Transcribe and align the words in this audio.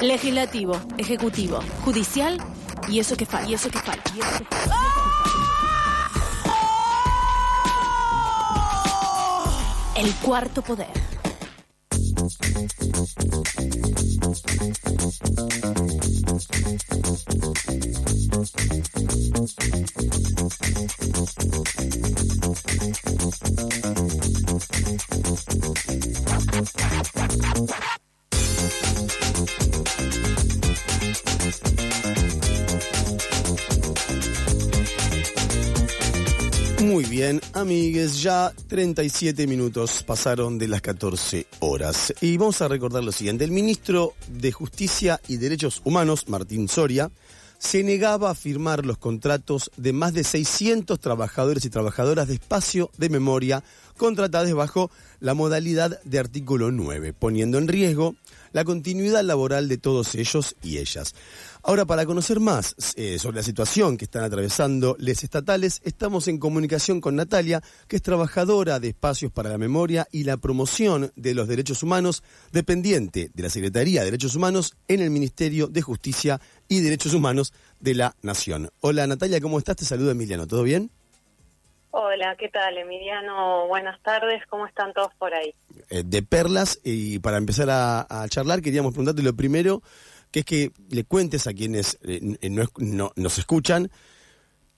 Legislativo, 0.00 0.78
ejecutivo, 0.98 1.60
judicial 1.84 2.38
y 2.88 3.00
eso 3.00 3.16
que 3.16 3.24
falta. 3.26 3.48
Y 3.48 3.54
eso 3.54 3.70
que 3.70 3.78
falta. 3.78 4.12
El 9.96 10.14
cuarto 10.16 10.62
poder. 10.62 10.88
Muy 36.86 37.04
bien, 37.04 37.40
amigues, 37.52 38.22
ya 38.22 38.52
37 38.68 39.46
minutos 39.46 40.02
pasaron 40.02 40.56
de 40.56 40.68
las 40.68 40.82
14 40.82 41.46
horas. 41.58 42.14
Y 42.20 42.36
vamos 42.36 42.62
a 42.62 42.68
recordar 42.68 43.02
lo 43.02 43.12
siguiente. 43.12 43.44
El 43.44 43.50
ministro 43.50 44.14
de 44.28 44.52
Justicia 44.52 45.20
y 45.26 45.36
Derechos 45.36 45.82
Humanos, 45.84 46.28
Martín 46.28 46.68
Soria, 46.68 47.10
se 47.58 47.82
negaba 47.82 48.30
a 48.30 48.34
firmar 48.34 48.86
los 48.86 48.98
contratos 48.98 49.70
de 49.76 49.92
más 49.92 50.14
de 50.14 50.24
600 50.24 51.00
trabajadores 51.00 51.64
y 51.64 51.70
trabajadoras 51.70 52.28
de 52.28 52.34
espacio 52.34 52.90
de 52.98 53.08
memoria 53.08 53.64
contratados 53.96 54.52
bajo 54.54 54.90
la 55.20 55.34
modalidad 55.34 56.00
de 56.04 56.18
artículo 56.18 56.70
9, 56.70 57.12
poniendo 57.12 57.58
en 57.58 57.68
riesgo 57.68 58.14
la 58.52 58.64
continuidad 58.64 59.22
laboral 59.22 59.68
de 59.68 59.76
todos 59.76 60.14
ellos 60.14 60.56
y 60.62 60.78
ellas. 60.78 61.14
Ahora, 61.62 61.84
para 61.84 62.06
conocer 62.06 62.40
más 62.40 62.74
eh, 62.94 63.18
sobre 63.18 63.36
la 63.36 63.42
situación 63.42 63.96
que 63.96 64.04
están 64.04 64.24
atravesando 64.24 64.96
les 64.98 65.24
estatales, 65.24 65.80
estamos 65.84 66.28
en 66.28 66.38
comunicación 66.38 67.00
con 67.00 67.16
Natalia, 67.16 67.62
que 67.88 67.96
es 67.96 68.02
trabajadora 68.02 68.80
de 68.80 68.88
Espacios 68.88 69.32
para 69.32 69.50
la 69.50 69.58
Memoria 69.58 70.06
y 70.12 70.24
la 70.24 70.36
Promoción 70.36 71.12
de 71.16 71.34
los 71.34 71.48
Derechos 71.48 71.82
Humanos, 71.82 72.22
dependiente 72.52 73.30
de 73.34 73.42
la 73.42 73.50
Secretaría 73.50 74.00
de 74.00 74.06
Derechos 74.06 74.36
Humanos 74.36 74.74
en 74.88 75.00
el 75.00 75.10
Ministerio 75.10 75.66
de 75.66 75.82
Justicia 75.82 76.40
y 76.68 76.80
Derechos 76.80 77.14
Humanos 77.14 77.52
de 77.80 77.94
la 77.94 78.16
Nación. 78.22 78.70
Hola 78.80 79.06
Natalia, 79.06 79.40
¿cómo 79.40 79.58
estás? 79.58 79.76
Te 79.76 79.84
saluda 79.84 80.12
Emiliano, 80.12 80.46
¿todo 80.46 80.62
bien? 80.62 80.90
Hola, 81.98 82.36
¿qué 82.38 82.50
tal, 82.50 82.76
Emiliano? 82.76 83.68
Buenas 83.68 83.98
tardes, 84.02 84.42
¿cómo 84.50 84.66
están 84.66 84.92
todos 84.92 85.14
por 85.18 85.32
ahí? 85.32 85.54
Eh, 85.88 86.02
de 86.04 86.20
Perlas, 86.20 86.78
y 86.84 87.20
para 87.20 87.38
empezar 87.38 87.68
a, 87.70 88.26
charlar, 88.28 88.60
queríamos 88.60 88.92
preguntarte 88.92 89.22
lo 89.22 89.34
primero, 89.34 89.82
que 90.30 90.40
es 90.40 90.44
que 90.44 90.72
le 90.90 91.04
cuentes 91.04 91.46
a 91.46 91.54
quienes 91.54 91.98
eh, 92.02 92.20
no, 92.50 92.64
no- 92.76 93.12
nos 93.16 93.38
escuchan, 93.38 93.90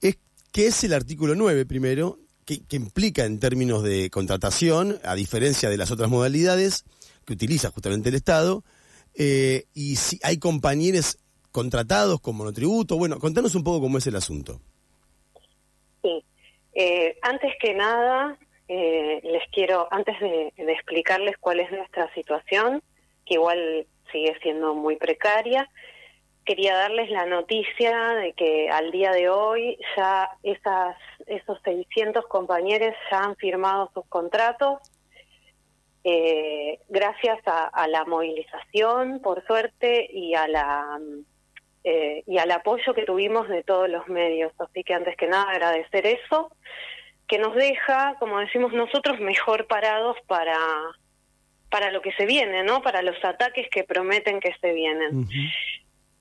es 0.00 0.16
qué 0.52 0.69
es 0.69 0.84
el 0.84 0.92
artículo 0.92 1.34
9 1.34 1.66
primero, 1.66 2.20
qué 2.44 2.62
implica 2.70 3.24
en 3.24 3.41
términos 3.41 3.83
de 3.83 4.11
contratación, 4.11 5.00
a 5.02 5.16
diferencia 5.16 5.69
de 5.69 5.77
las 5.77 5.91
otras 5.91 6.08
modalidades 6.08 6.84
que 7.24 7.33
utiliza 7.33 7.72
justamente 7.72 8.11
el 8.11 8.14
Estado, 8.14 8.62
eh, 9.14 9.64
y 9.74 9.96
si 9.96 10.20
hay 10.22 10.39
compañeros 10.39 11.19
contratados 11.50 12.20
con 12.20 12.36
monotributo, 12.36 12.96
bueno, 12.96 13.19
contanos 13.19 13.56
un 13.56 13.64
poco 13.64 13.80
cómo 13.80 13.98
es 13.98 14.06
el 14.06 14.14
asunto. 14.14 14.61
Eh, 16.81 17.19
antes 17.23 17.53
que 17.61 17.75
nada, 17.75 18.39
eh, 18.69 19.19
les 19.25 19.43
quiero, 19.51 19.89
antes 19.91 20.17
de, 20.21 20.53
explicarles 20.57 21.37
cuál 21.39 21.59
es 21.59 21.73
nuestra 21.73 22.09
situación, 22.15 22.85
que 23.27 23.35
igual 23.35 23.89
sigue 24.12 24.39
siendo 24.43 24.77
muy 24.77 24.95
precaria, 24.95 25.69
quería 26.45 26.77
darles 26.77 27.11
la 27.11 27.27
noticia 27.27 28.15
de 28.15 28.33
que 28.35 28.70
al 28.70 28.93
día 28.93 29.11
de 29.11 29.29
hoy 29.29 29.77
ya 29.97 30.31
esas, 30.45 30.97
esos 31.27 31.58
600 31.64 32.25
compañeros 32.27 32.95
ya 33.11 33.25
han 33.25 33.35
firmado 33.35 33.91
sus 33.92 34.07
contratos. 34.07 34.79
eh, 36.05 36.79
gracias 36.89 37.41
a, 37.47 37.89
la 37.89 38.05
movilización, 38.05 39.20
por 39.20 39.45
suerte, 39.48 40.08
y 40.13 40.36
a 40.36 40.47
la 40.47 41.01
eh, 41.84 42.22
y 42.27 42.39
al 42.39 42.50
apoyo 42.50 42.94
que 42.94 43.05
tuvimos 43.05 43.48
de 43.48 43.62
todos 43.62 43.89
los 43.89 44.06
medios. 44.08 44.52
Así 44.58 44.84
que 44.84 44.94
antes 44.94 45.16
que 45.16 45.27
nada 45.27 45.50
agradecer 45.50 46.06
eso, 46.06 46.50
que 47.27 47.39
nos 47.39 47.55
deja, 47.55 48.16
como 48.18 48.39
decimos 48.39 48.72
nosotros, 48.72 49.20
mejor 49.20 49.66
parados 49.66 50.16
para 50.27 50.56
para 51.70 51.90
lo 51.90 52.00
que 52.00 52.12
se 52.12 52.24
viene, 52.24 52.62
¿no? 52.62 52.80
Para 52.80 53.02
los 53.02 53.22
ataques 53.22 53.68
que 53.70 53.84
prometen 53.84 54.40
que 54.40 54.55
se 54.61 54.72
vienen. 54.72 55.28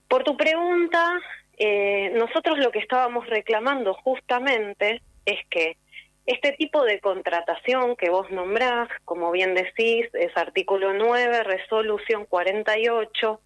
Por 0.09 0.23
tu 0.23 0.35
pregunta, 0.35 1.19
eh, 1.57 2.11
nosotros 2.15 2.57
lo 2.57 2.71
que 2.71 2.79
estábamos 2.79 3.27
reclamando 3.27 3.93
justamente 3.93 5.01
es 5.25 5.39
que 5.49 5.77
este 6.25 6.51
tipo 6.53 6.83
de 6.83 6.99
contratación 6.99 7.95
que 7.95 8.09
vos 8.09 8.29
nombrás, 8.29 8.89
como 9.05 9.31
bien 9.31 9.53
decís, 9.53 10.07
es 10.13 10.35
artículo 10.35 10.93
9, 10.93 11.43
resolución 11.43 12.25
48, 12.25 13.39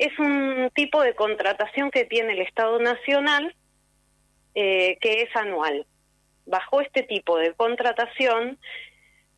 es 0.00 0.18
un 0.18 0.70
tipo 0.74 1.02
de 1.02 1.14
contratación 1.14 1.90
que 1.90 2.06
tiene 2.06 2.32
el 2.32 2.40
Estado 2.40 2.78
Nacional 2.78 3.54
eh, 4.54 4.96
que 5.00 5.22
es 5.22 5.36
anual. 5.36 5.86
Bajo 6.46 6.80
este 6.80 7.02
tipo 7.02 7.36
de 7.36 7.52
contratación, 7.52 8.58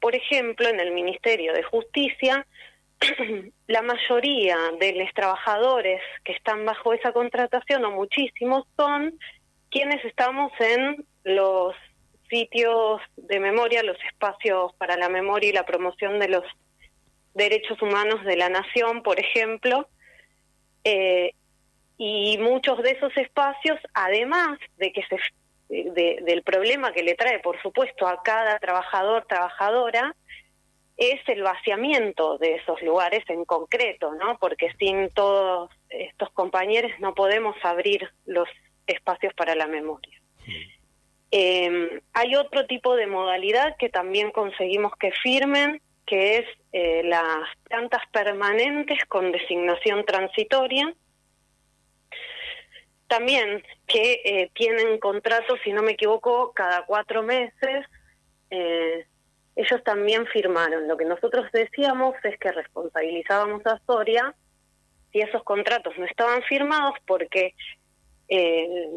por 0.01 0.15
ejemplo, 0.15 0.69
en 0.69 0.79
el 0.79 0.93
Ministerio 0.93 1.53
de 1.53 1.65
Justicia, 1.65 2.47
la 3.67 3.83
mayoría 3.83 4.57
de 4.79 4.93
los 4.93 5.13
trabajadores 5.15 6.01
que 6.25 6.33
están 6.33 6.65
bajo 6.65 6.93
esa 6.93 7.13
contratación, 7.13 7.85
o 7.85 7.91
muchísimos, 7.91 8.65
son 8.77 9.19
quienes 9.69 10.05
estamos 10.05 10.53
en 10.61 11.05
los 11.25 11.75
sitios 12.31 13.01
de 13.17 13.41
memoria, 13.41 13.83
los 13.83 13.99
espacios 14.05 14.73
para 14.75 14.97
la 14.97 15.09
memoria 15.09 15.51
y 15.51 15.53
la 15.53 15.67
promoción 15.67 16.21
de 16.21 16.29
los 16.29 16.45
derechos 17.35 17.83
humanos 17.83 18.25
de 18.25 18.37
la 18.37 18.49
nación, 18.49 19.03
por 19.03 19.19
ejemplo, 19.19 19.89
eh, 20.85 21.33
y 21.99 22.39
muchos 22.39 22.83
de 22.83 22.93
esos 22.93 23.17
espacios, 23.17 23.79
además 23.95 24.59
de 24.77 24.93
que 24.93 25.03
se 25.05 25.17
de- 25.69 26.21
del 26.23 26.43
problema 26.43 26.93
que 26.93 27.03
le 27.03 27.15
trae, 27.15 27.39
por 27.39 27.61
supuesto, 27.63 28.07
a 28.07 28.23
cada 28.23 28.59
trabajador, 28.59 29.25
trabajadora, 29.27 30.15
es 30.99 31.21
el 31.29 31.43
vaciamiento 31.43 32.39
de 32.39 32.57
esos 32.57 32.81
lugares 32.83 33.25
en 33.29 33.45
concreto, 33.45 34.13
¿no? 34.15 34.39
Porque 34.39 34.73
sin 34.79 35.09
todos 35.11 35.71
estos 35.89 36.31
compañeros 36.31 36.93
no 37.01 37.15
podemos 37.15 37.57
abrir 37.63 38.09
los 38.27 38.49
espacios 38.87 39.33
para 39.35 39.55
la 39.55 39.67
memoria. 39.67 40.21
Eh, 41.31 42.01
hay 42.13 42.35
otro 42.37 42.67
tipo 42.67 42.95
de 42.95 43.07
modalidad 43.07 43.77
que 43.79 43.89
también 43.89 44.31
conseguimos 44.31 44.93
que 44.97 45.13
firmen, 45.13 45.81
que 46.07 46.39
es 46.39 46.47
eh, 46.73 47.03
las 47.05 47.49
plantas 47.65 48.03
permanentes 48.13 48.99
con 49.07 49.33
designación 49.33 50.05
transitoria. 50.05 50.95
También 53.07 53.63
que 53.87 54.21
eh, 54.25 54.51
tienen 54.55 54.99
contratos, 54.99 55.59
si 55.65 55.73
no 55.73 55.83
me 55.83 55.93
equivoco, 55.93 56.53
cada 56.53 56.85
cuatro 56.87 57.23
meses. 57.23 57.87
Eh, 58.51 59.07
ellos 59.55 59.85
también 59.85 60.27
firmaron. 60.27 60.89
Lo 60.89 60.97
que 60.97 61.05
nosotros 61.05 61.47
decíamos 61.53 62.15
es 62.25 62.39
que 62.39 62.53
responsabilizábamos 62.53 63.67
a 63.67 63.79
Soria 63.87 64.35
si 65.13 65.21
esos 65.21 65.43
contratos 65.45 65.97
no 65.99 66.07
estaban 66.07 66.43
firmados 66.43 66.95
porque 67.07 67.55
eh, 68.29 68.89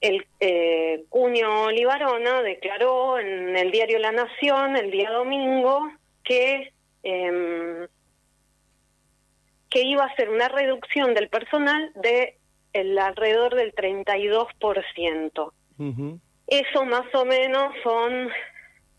el 0.00 0.26
eh, 0.40 1.04
Cunio 1.08 1.62
Olivarona 1.64 2.42
declaró 2.42 3.18
en 3.18 3.56
el 3.56 3.70
diario 3.70 3.98
La 3.98 4.12
Nación 4.12 4.76
el 4.76 4.90
día 4.90 5.10
domingo 5.10 5.88
que 6.26 6.72
em, 7.02 7.86
que 9.70 9.82
iba 9.82 10.04
a 10.04 10.14
ser 10.16 10.30
una 10.30 10.48
reducción 10.48 11.14
del 11.14 11.28
personal 11.28 11.92
de 11.96 12.38
el 12.72 12.98
alrededor 12.98 13.54
del 13.54 13.74
32%. 13.74 15.52
Eso 16.46 16.84
más 16.84 17.14
o 17.14 17.24
menos 17.24 17.74
son 17.82 18.30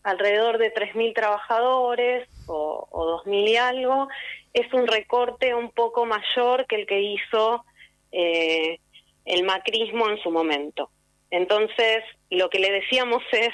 alrededor 0.02 0.58
de 0.58 0.72
3.000 0.72 1.14
trabajadores 1.14 2.28
o, 2.46 2.86
o 2.90 3.22
2.000 3.24 3.48
y 3.48 3.56
algo. 3.56 4.08
Es 4.52 4.72
un 4.72 4.86
recorte 4.86 5.54
un 5.54 5.70
poco 5.70 6.06
mayor 6.06 6.66
que 6.66 6.76
el 6.76 6.86
que 6.86 7.00
hizo 7.00 7.64
eh, 8.12 8.80
el 9.24 9.44
macrismo 9.44 10.08
en 10.08 10.18
su 10.18 10.30
momento. 10.30 10.90
Entonces, 11.30 12.02
lo 12.30 12.48
que 12.50 12.58
le 12.58 12.72
decíamos 12.72 13.22
es, 13.32 13.52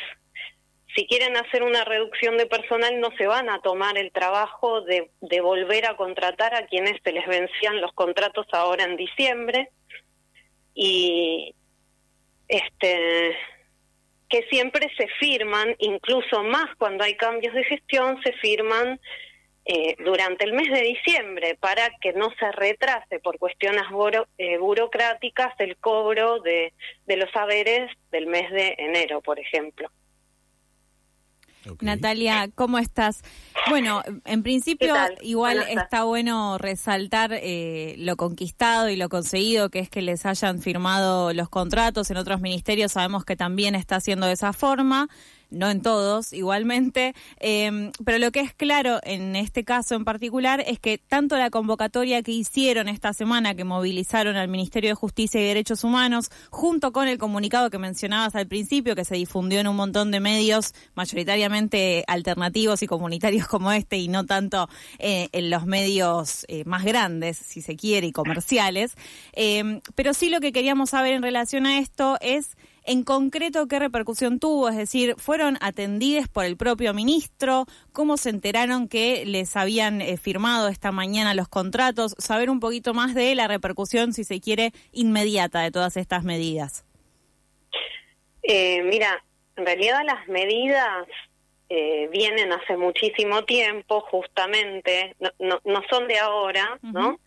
si 0.95 1.07
quieren 1.07 1.37
hacer 1.37 1.63
una 1.63 1.85
reducción 1.85 2.37
de 2.37 2.47
personal, 2.47 3.01
no 3.01 3.11
se 3.17 3.27
van 3.27 3.51
a 3.51 3.61
tomar 3.61 3.99
el 3.99 4.13
trabajo 4.13 4.81
de, 4.83 5.11
volver 5.41 5.87
a 5.87 5.97
contratar 5.97 6.55
a 6.55 6.67
quienes 6.67 7.01
se 7.03 7.13
les 7.13 7.27
vencían 7.27 7.81
los 7.81 7.93
contratos 7.93 8.47
ahora 8.53 8.85
en 8.85 8.97
diciembre. 8.97 9.71
Y 10.75 11.55
este 12.49 13.37
que 14.29 14.43
siempre 14.45 14.91
se 14.97 15.07
firman, 15.21 15.77
incluso 15.79 16.43
más 16.43 16.75
cuando 16.77 17.05
hay 17.05 17.17
cambios 17.17 17.55
de 17.55 17.63
gestión, 17.65 18.21
se 18.23 18.33
firman 18.33 18.99
eh, 19.65 19.97
durante 20.05 20.45
el 20.45 20.53
mes 20.55 20.71
de 20.73 20.81
diciembre 20.81 21.57
para 21.61 21.91
que 22.01 22.13
no 22.15 22.31
se 22.39 22.51
retrase 22.53 23.21
por 23.21 23.39
cuestiones 23.39 23.85
eh, 24.39 24.59
burocráticas 24.59 25.55
el 25.59 25.77
cobro 25.77 26.41
de, 26.41 26.73
de 27.07 27.17
los 27.17 27.31
saberes 27.31 27.91
del 28.11 28.27
mes 28.27 28.51
de 28.51 28.75
enero, 28.79 29.21
por 29.21 29.39
ejemplo. 29.39 29.89
Natalia, 31.81 32.49
¿cómo 32.55 32.79
estás? 32.79 33.23
Bueno, 33.69 34.03
en 34.25 34.43
principio 34.43 34.95
igual 35.23 35.65
está 35.69 36.05
bueno 36.05 36.59
resaltar 36.59 37.33
eh, 37.33 37.95
lo 37.99 38.17
conquistado 38.17 38.89
y 38.89 38.97
lo 38.97 39.09
conseguido, 39.09 39.71
que 39.71 39.79
es 39.79 39.91
que 39.91 40.03
les 40.03 40.27
hayan 40.27 40.61
firmado 40.61 41.33
los 41.33 41.49
contratos 41.49 42.11
en 42.11 42.17
otros 42.17 42.41
ministerios. 42.41 42.93
Sabemos 42.93 43.25
que 43.25 43.37
también 43.37 43.75
está 43.75 43.97
haciendo 43.97 44.27
de 44.27 44.33
esa 44.33 44.53
forma 44.53 45.09
no 45.55 45.71
en 45.71 45.81
todos 45.83 46.33
igualmente, 46.33 47.15
em, 47.41 47.93
pero 48.05 48.19
lo 48.19 48.31
que 48.31 48.41
es 48.41 48.53
claro 48.53 49.01
en 49.03 49.37
este 49.37 49.65
caso 49.65 49.95
en 49.95 50.05
particular 50.05 50.63
es 50.67 50.79
que 50.79 50.99
tanto 50.99 51.37
la 51.37 51.51
convocatoria 51.51 52.23
que 52.23 52.33
hicieron 52.33 52.89
esta 52.89 53.13
semana, 53.13 53.55
que 53.55 53.65
movilizaron 53.65 54.37
al 54.37 54.49
Ministerio 54.49 54.91
de 54.91 54.95
Justicia 54.95 55.41
y 55.41 55.45
Derechos 55.45 55.85
Humanos, 55.85 56.31
junto 56.51 56.93
con 56.93 57.09
el 57.09 57.19
comunicado 57.19 57.71
que 57.71 57.79
mencionabas 57.79 58.35
al 58.35 58.47
principio, 58.47 58.95
que 58.95 59.05
se 59.05 59.17
difundió 59.17 59.61
en 59.61 59.69
un 59.69 59.77
montón 59.77 60.11
de 60.11 60.21
medios, 60.21 60.75
mayoritariamente 60.95 62.05
alternativos 62.07 62.83
y 62.83 62.87
comunitarios 62.87 63.47
como 63.47 63.73
este, 63.73 63.97
y 63.97 64.09
no 64.09 64.27
tanto 64.27 64.69
eh, 64.99 65.29
en 65.33 65.51
los 65.51 65.67
medios 65.67 66.45
eh, 66.49 66.65
más 66.65 66.85
grandes, 66.85 67.37
si 67.37 67.63
se 67.63 67.77
quiere, 67.77 68.09
y 68.09 68.13
comerciales. 68.13 68.95
Em, 69.33 69.81
pero 69.95 70.15
sí 70.15 70.31
lo 70.31 70.41
que 70.41 70.53
queríamos 70.53 70.91
saber 70.91 71.15
en 71.15 71.23
relación 71.23 71.67
a 71.67 71.79
esto 71.79 72.17
es 72.21 72.57
en 72.87 73.03
concreto, 73.03 73.67
¿qué 73.67 73.79
repercusión 73.79 74.39
tuvo? 74.39 74.69
Es 74.69 74.77
decir, 74.77 75.15
¿fueron 75.17 75.57
atendidas 75.61 76.29
por 76.29 76.45
el 76.45 76.57
propio 76.57 76.93
ministro? 76.93 77.65
¿Cómo 77.93 78.17
se 78.17 78.31
enteraron 78.31 78.89
que 78.89 79.25
les 79.27 79.57
habían 79.57 80.03
eh, 80.03 80.17
firmado 80.17 80.69
esta 80.69 80.93
mañana 80.93 81.35
los 81.35 81.49
contratos? 81.49 82.15
Saber 82.19 82.51
un 82.51 82.61
poquito 82.61 82.93
más 82.93 83.15
de 83.15 83.35
la 83.35 83.49
repercusión, 83.49 84.13
si 84.13 84.25
se 84.25 84.41
quiere, 84.41 84.73
inmediata 84.93 85.63
de 85.63 85.71
todas 85.71 85.97
estas 85.97 86.25
medidas. 86.25 86.85
Eh, 88.43 88.83
mira, 88.83 89.25
en 89.57 89.65
realidad 89.65 90.03
las 90.05 90.29
medidas 90.29 91.09
eh, 91.71 92.09
vienen 92.13 92.53
hace 92.53 92.77
muchísimo 92.77 93.45
tiempo, 93.45 94.03
justamente, 94.03 95.17
no, 95.39 95.61
no, 95.65 95.83
son 95.89 96.07
de 96.07 96.19
ahora, 96.19 96.79
¿no? 96.83 97.19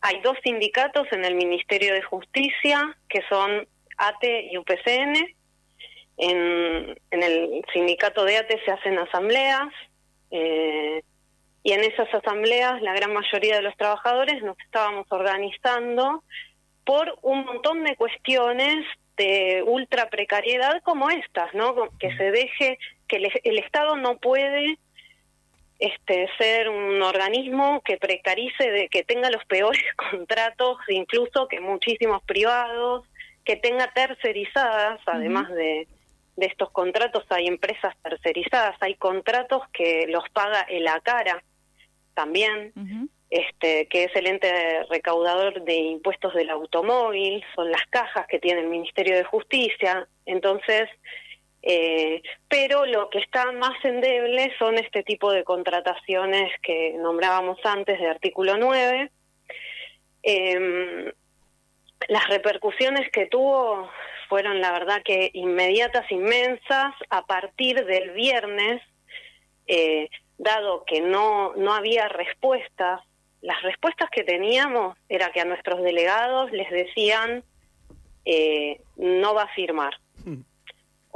Hay 0.00 0.20
dos 0.20 0.36
sindicatos 0.42 1.06
en 1.12 1.24
el 1.24 1.34
Ministerio 1.34 1.94
de 1.94 2.02
Justicia, 2.02 2.96
que 3.08 3.22
son 3.28 3.66
ATE 3.96 4.48
y 4.52 4.58
UPCN. 4.58 5.16
En, 6.18 6.96
el 7.10 7.64
sindicato 7.72 8.24
de 8.24 8.38
ATE 8.38 8.60
se 8.64 8.70
hacen 8.70 8.98
asambleas 8.98 9.68
eh, 10.30 11.02
y 11.62 11.72
en 11.72 11.80
esas 11.80 12.12
asambleas 12.14 12.80
la 12.80 12.94
gran 12.94 13.12
mayoría 13.12 13.56
de 13.56 13.62
los 13.62 13.76
trabajadores 13.76 14.42
nos 14.42 14.58
estábamos 14.60 15.06
organizando 15.10 16.22
por 16.84 17.18
un 17.22 17.44
montón 17.44 17.84
de 17.84 17.96
cuestiones 17.96 18.86
de 19.16 19.62
ultra 19.66 20.08
precariedad 20.08 20.80
como 20.82 21.10
estas, 21.10 21.52
¿no? 21.54 21.74
Que 21.98 22.16
se 22.16 22.30
deje, 22.30 22.78
que 23.08 23.16
el 23.16 23.58
Estado 23.58 23.96
no 23.96 24.18
puede 24.18 24.78
este, 25.78 26.28
ser 26.38 26.68
un 26.68 27.02
organismo 27.02 27.82
que 27.84 27.98
precarice, 27.98 28.70
de, 28.70 28.88
que 28.88 29.04
tenga 29.04 29.30
los 29.30 29.44
peores 29.44 29.82
contratos, 30.10 30.78
incluso 30.88 31.48
que 31.48 31.60
muchísimos 31.60 32.22
privados, 32.22 33.06
que 33.44 33.56
tenga 33.56 33.92
tercerizadas, 33.92 35.00
además 35.06 35.48
de, 35.50 35.86
de 36.36 36.46
estos 36.46 36.70
contratos 36.70 37.24
hay 37.30 37.46
empresas 37.46 37.94
tercerizadas, 38.02 38.76
hay 38.80 38.94
contratos 38.94 39.62
que 39.72 40.06
los 40.08 40.28
paga 40.30 40.62
el 40.62 40.86
ACARA 40.86 41.42
también, 42.14 42.72
este, 43.30 43.86
que 43.88 44.04
es 44.04 44.16
el 44.16 44.26
ente 44.26 44.84
recaudador 44.88 45.62
de 45.64 45.74
impuestos 45.74 46.34
del 46.34 46.50
automóvil, 46.50 47.44
son 47.54 47.70
las 47.70 47.84
cajas 47.90 48.26
que 48.26 48.38
tiene 48.38 48.60
el 48.60 48.68
Ministerio 48.68 49.16
de 49.16 49.24
Justicia, 49.24 50.08
entonces 50.24 50.88
eh, 51.68 52.22
pero 52.48 52.86
lo 52.86 53.10
que 53.10 53.18
está 53.18 53.50
más 53.50 53.84
endeble 53.84 54.52
son 54.56 54.78
este 54.78 55.02
tipo 55.02 55.32
de 55.32 55.42
contrataciones 55.42 56.52
que 56.62 56.94
nombrábamos 56.96 57.58
antes 57.64 57.98
de 57.98 58.06
artículo 58.06 58.56
9. 58.56 59.10
Em, 60.22 61.12
las 62.06 62.28
repercusiones 62.28 63.10
que 63.10 63.26
tuvo 63.26 63.90
fueron 64.28 64.60
la 64.60 64.70
verdad 64.70 65.02
que 65.04 65.32
inmediatas, 65.34 66.08
inmensas, 66.12 66.94
a 67.10 67.26
partir 67.26 67.84
del 67.84 68.10
viernes, 68.12 68.80
eh, 69.66 70.08
dado 70.38 70.84
que 70.84 71.00
no, 71.00 71.52
no 71.56 71.74
había 71.74 72.06
respuestas, 72.06 73.00
las 73.40 73.60
respuestas 73.62 74.08
que 74.10 74.22
teníamos 74.22 74.96
era 75.08 75.32
que 75.32 75.40
a 75.40 75.44
nuestros 75.44 75.82
delegados 75.82 76.52
les 76.52 76.70
decían 76.70 77.42
eh, 78.24 78.80
no 78.96 79.34
va 79.34 79.42
a 79.42 79.54
firmar 79.54 79.98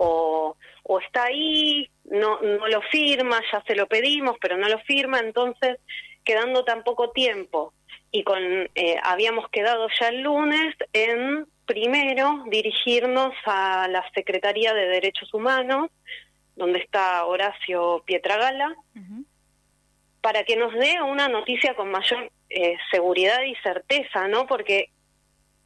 o, 0.03 0.57
o 0.83 0.99
está 0.99 1.25
ahí, 1.25 1.91
no, 2.05 2.41
no 2.41 2.67
lo 2.69 2.81
firma, 2.91 3.39
ya 3.53 3.63
se 3.67 3.75
lo 3.75 3.87
pedimos, 3.87 4.37
pero 4.41 4.57
no 4.57 4.67
lo 4.67 4.79
firma, 4.81 5.19
entonces 5.21 5.79
quedando 6.25 6.65
tan 6.65 6.85
poco 6.85 7.11
tiempo 7.11 7.75
y 8.11 8.25
con 8.25 8.43
eh, 8.43 8.97
habíamos 9.03 9.51
quedado 9.51 9.89
ya 10.01 10.09
el 10.09 10.23
lunes 10.23 10.75
en 10.95 11.47
primero 11.67 12.45
dirigirnos 12.47 13.35
a 13.45 13.89
la 13.89 14.03
Secretaría 14.15 14.73
de 14.73 14.89
Derechos 14.89 15.35
Humanos, 15.35 15.91
donde 16.57 16.79
está 16.79 17.27
Horacio 17.27 18.03
Pietragala, 18.07 18.75
para 20.23 20.45
que 20.45 20.57
nos 20.57 20.73
dé 20.73 21.01
una 21.03 21.29
noticia 21.29 21.75
con 21.75 21.91
mayor 21.91 22.31
eh, 22.49 22.77
seguridad 22.91 23.43
y 23.43 23.55
certeza, 23.57 24.29
¿no? 24.29 24.47
Porque 24.47 24.89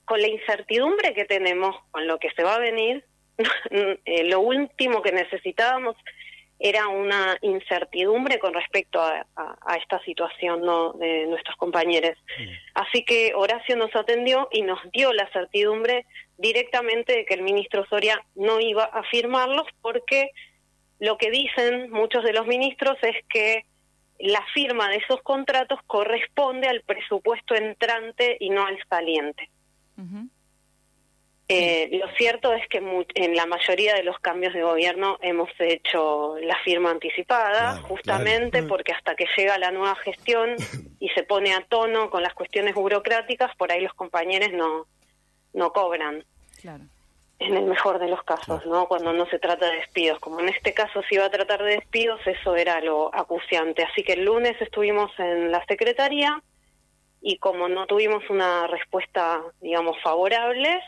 con 0.05 0.21
la 0.21 0.29
incertidumbre 0.29 1.15
que 1.15 1.25
tenemos 1.25 1.77
con 1.93 2.07
lo 2.09 2.19
que 2.19 2.31
se 2.31 2.43
va 2.43 2.57
a 2.57 2.59
venir, 2.59 3.05
Eh, 4.05 4.25
lo 4.25 4.41
último 4.41 5.03
que 5.03 5.11
necesitábamos 5.11 5.97
era 6.59 6.87
una 6.89 7.37
incertidumbre 7.43 8.39
con 8.39 8.55
respecto 8.55 9.01
a, 9.01 9.27
esta 9.77 10.03
situación 10.05 10.63
¿no? 10.63 10.93
de 10.93 11.27
nuestros 11.27 11.57
compañeros. 11.57 12.17
Mm. 12.39 12.49
Así 12.75 13.05
que 13.05 13.33
Horacio 13.35 13.77
nos 13.77 13.95
atendió 13.97 14.49
y 14.53 14.63
nos 14.63 14.79
dio 14.93 15.13
la 15.13 15.29
certidumbre 15.33 16.07
directamente 16.39 17.13
de 17.13 17.25
que 17.25 17.35
el 17.35 17.43
ministro 17.43 17.85
Soria 17.87 18.25
no 18.35 18.61
iba 18.61 18.85
a 18.85 19.03
firmarlos 19.05 19.67
porque 19.83 20.31
lo 21.01 21.19
que 21.19 21.31
dicen 21.31 21.91
muchos 21.91 22.25
de 22.25 22.33
los 22.33 22.47
ministros 22.47 22.97
es 23.03 23.17
que 23.29 23.65
la 24.19 24.45
firma 24.55 24.89
de 24.89 24.97
esos 24.97 25.21
contratos 25.23 25.81
corresponde 25.87 26.69
al 26.69 26.83
presupuesto 26.83 27.55
entrante 27.55 28.37
y 28.41 28.51
no 28.51 28.65
al 28.65 28.79
saliente. 28.89 29.51
Eh, 31.47 31.91
lo 31.93 32.09
cierto 32.17 32.55
es 32.55 32.67
que 32.69 32.79
en 32.79 33.37
la 33.37 33.45
mayoría 33.45 33.95
de 33.95 34.03
los 34.03 34.19
cambios 34.19 34.55
de 34.55 34.63
gobierno 34.63 35.19
hemos 35.21 35.51
hecho 35.59 36.37
la 36.41 36.57
firma 36.65 36.91
anticipada, 36.91 37.77
justamente 37.83 38.63
mm. 38.63 38.69
porque 38.69 38.93
hasta 38.93 39.15
que 39.15 39.27
llega 39.37 39.59
la 39.59 39.71
nueva 39.71 39.95
gestión 39.97 40.57
y 41.01 41.09
se 41.11 41.23
pone 41.23 41.53
a 41.53 41.61
tono 41.69 42.09
con 42.09 42.23
las 42.23 42.33
cuestiones 42.33 42.75
burocráticas, 42.75 43.55
por 43.57 43.71
ahí 43.71 43.83
los 43.83 43.93
compañeros 43.93 44.53
no, 44.53 44.87
no 45.53 45.73
cobran. 45.73 46.25
En 47.41 47.57
el 47.57 47.65
mejor 47.67 47.99
de 47.99 48.09
los 48.09 48.23
casos, 48.23 48.65
¿no? 48.65 48.87
Cuando 48.87 49.13
no 49.13 49.27
se 49.27 49.39
trata 49.39 49.67
de 49.67 49.77
despidos. 49.77 50.19
Como 50.21 50.41
en 50.41 50.49
este 50.49 50.73
caso 50.73 51.03
se 51.03 51.17
iba 51.17 51.27
a 51.27 51.31
tratar 51.31 51.63
de 51.63 51.75
despidos, 51.75 52.21
eso 52.27 52.57
era 52.57 52.81
lo 52.81 53.15
acuciante. 53.15 53.83
Así 53.83 54.03
que 54.03 54.15
el 54.15 54.25
lunes 54.25 54.59
estuvimos 54.63 55.11
en 55.19 55.51
la 55.51 55.63
Secretaría 55.67 56.43
y 57.21 57.37
como 57.37 57.69
no 57.69 57.87
tuvimos 57.87 58.23
una 58.31 58.67
respuesta, 58.67 59.43
digamos, 59.61 60.01
favorable, 60.03 60.81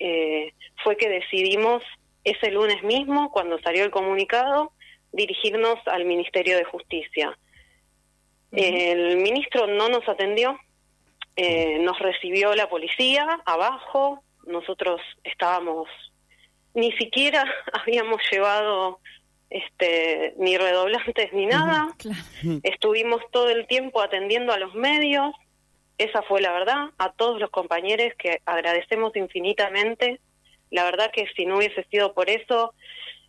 eh, 0.00 0.52
fue 0.82 0.96
que 0.96 1.08
decidimos 1.08 1.82
ese 2.24 2.50
lunes 2.50 2.82
mismo, 2.82 3.30
cuando 3.30 3.58
salió 3.60 3.84
el 3.84 3.90
comunicado, 3.90 4.72
dirigirnos 5.12 5.78
al 5.86 6.04
Ministerio 6.04 6.56
de 6.56 6.64
Justicia. 6.64 7.38
El 8.52 9.16
ministro 9.18 9.66
no 9.66 9.88
nos 9.88 10.08
atendió, 10.08 10.58
eh, 11.36 11.78
nos 11.80 11.98
recibió 11.98 12.54
la 12.54 12.68
policía 12.68 13.40
abajo, 13.44 14.22
nosotros 14.46 15.00
estábamos, 15.24 15.88
ni 16.74 16.92
siquiera 16.92 17.44
habíamos 17.72 18.20
llevado 18.30 19.00
este 19.50 20.34
ni 20.38 20.56
redoblantes 20.56 21.32
ni 21.32 21.46
nada, 21.46 21.94
estuvimos 22.62 23.22
todo 23.30 23.50
el 23.50 23.66
tiempo 23.66 24.00
atendiendo 24.00 24.52
a 24.52 24.58
los 24.58 24.74
medios, 24.74 25.34
esa 25.98 26.22
fue 26.22 26.40
la 26.40 26.52
verdad, 26.52 26.90
a 26.98 27.12
todos 27.12 27.40
los 27.40 27.50
compañeros 27.50 28.12
que 28.18 28.40
agradecemos 28.46 29.14
infinitamente. 29.16 30.20
La 30.70 30.84
verdad 30.84 31.10
que 31.12 31.26
si 31.36 31.46
no 31.46 31.58
hubiese 31.58 31.84
sido 31.84 32.14
por 32.14 32.30
eso, 32.30 32.74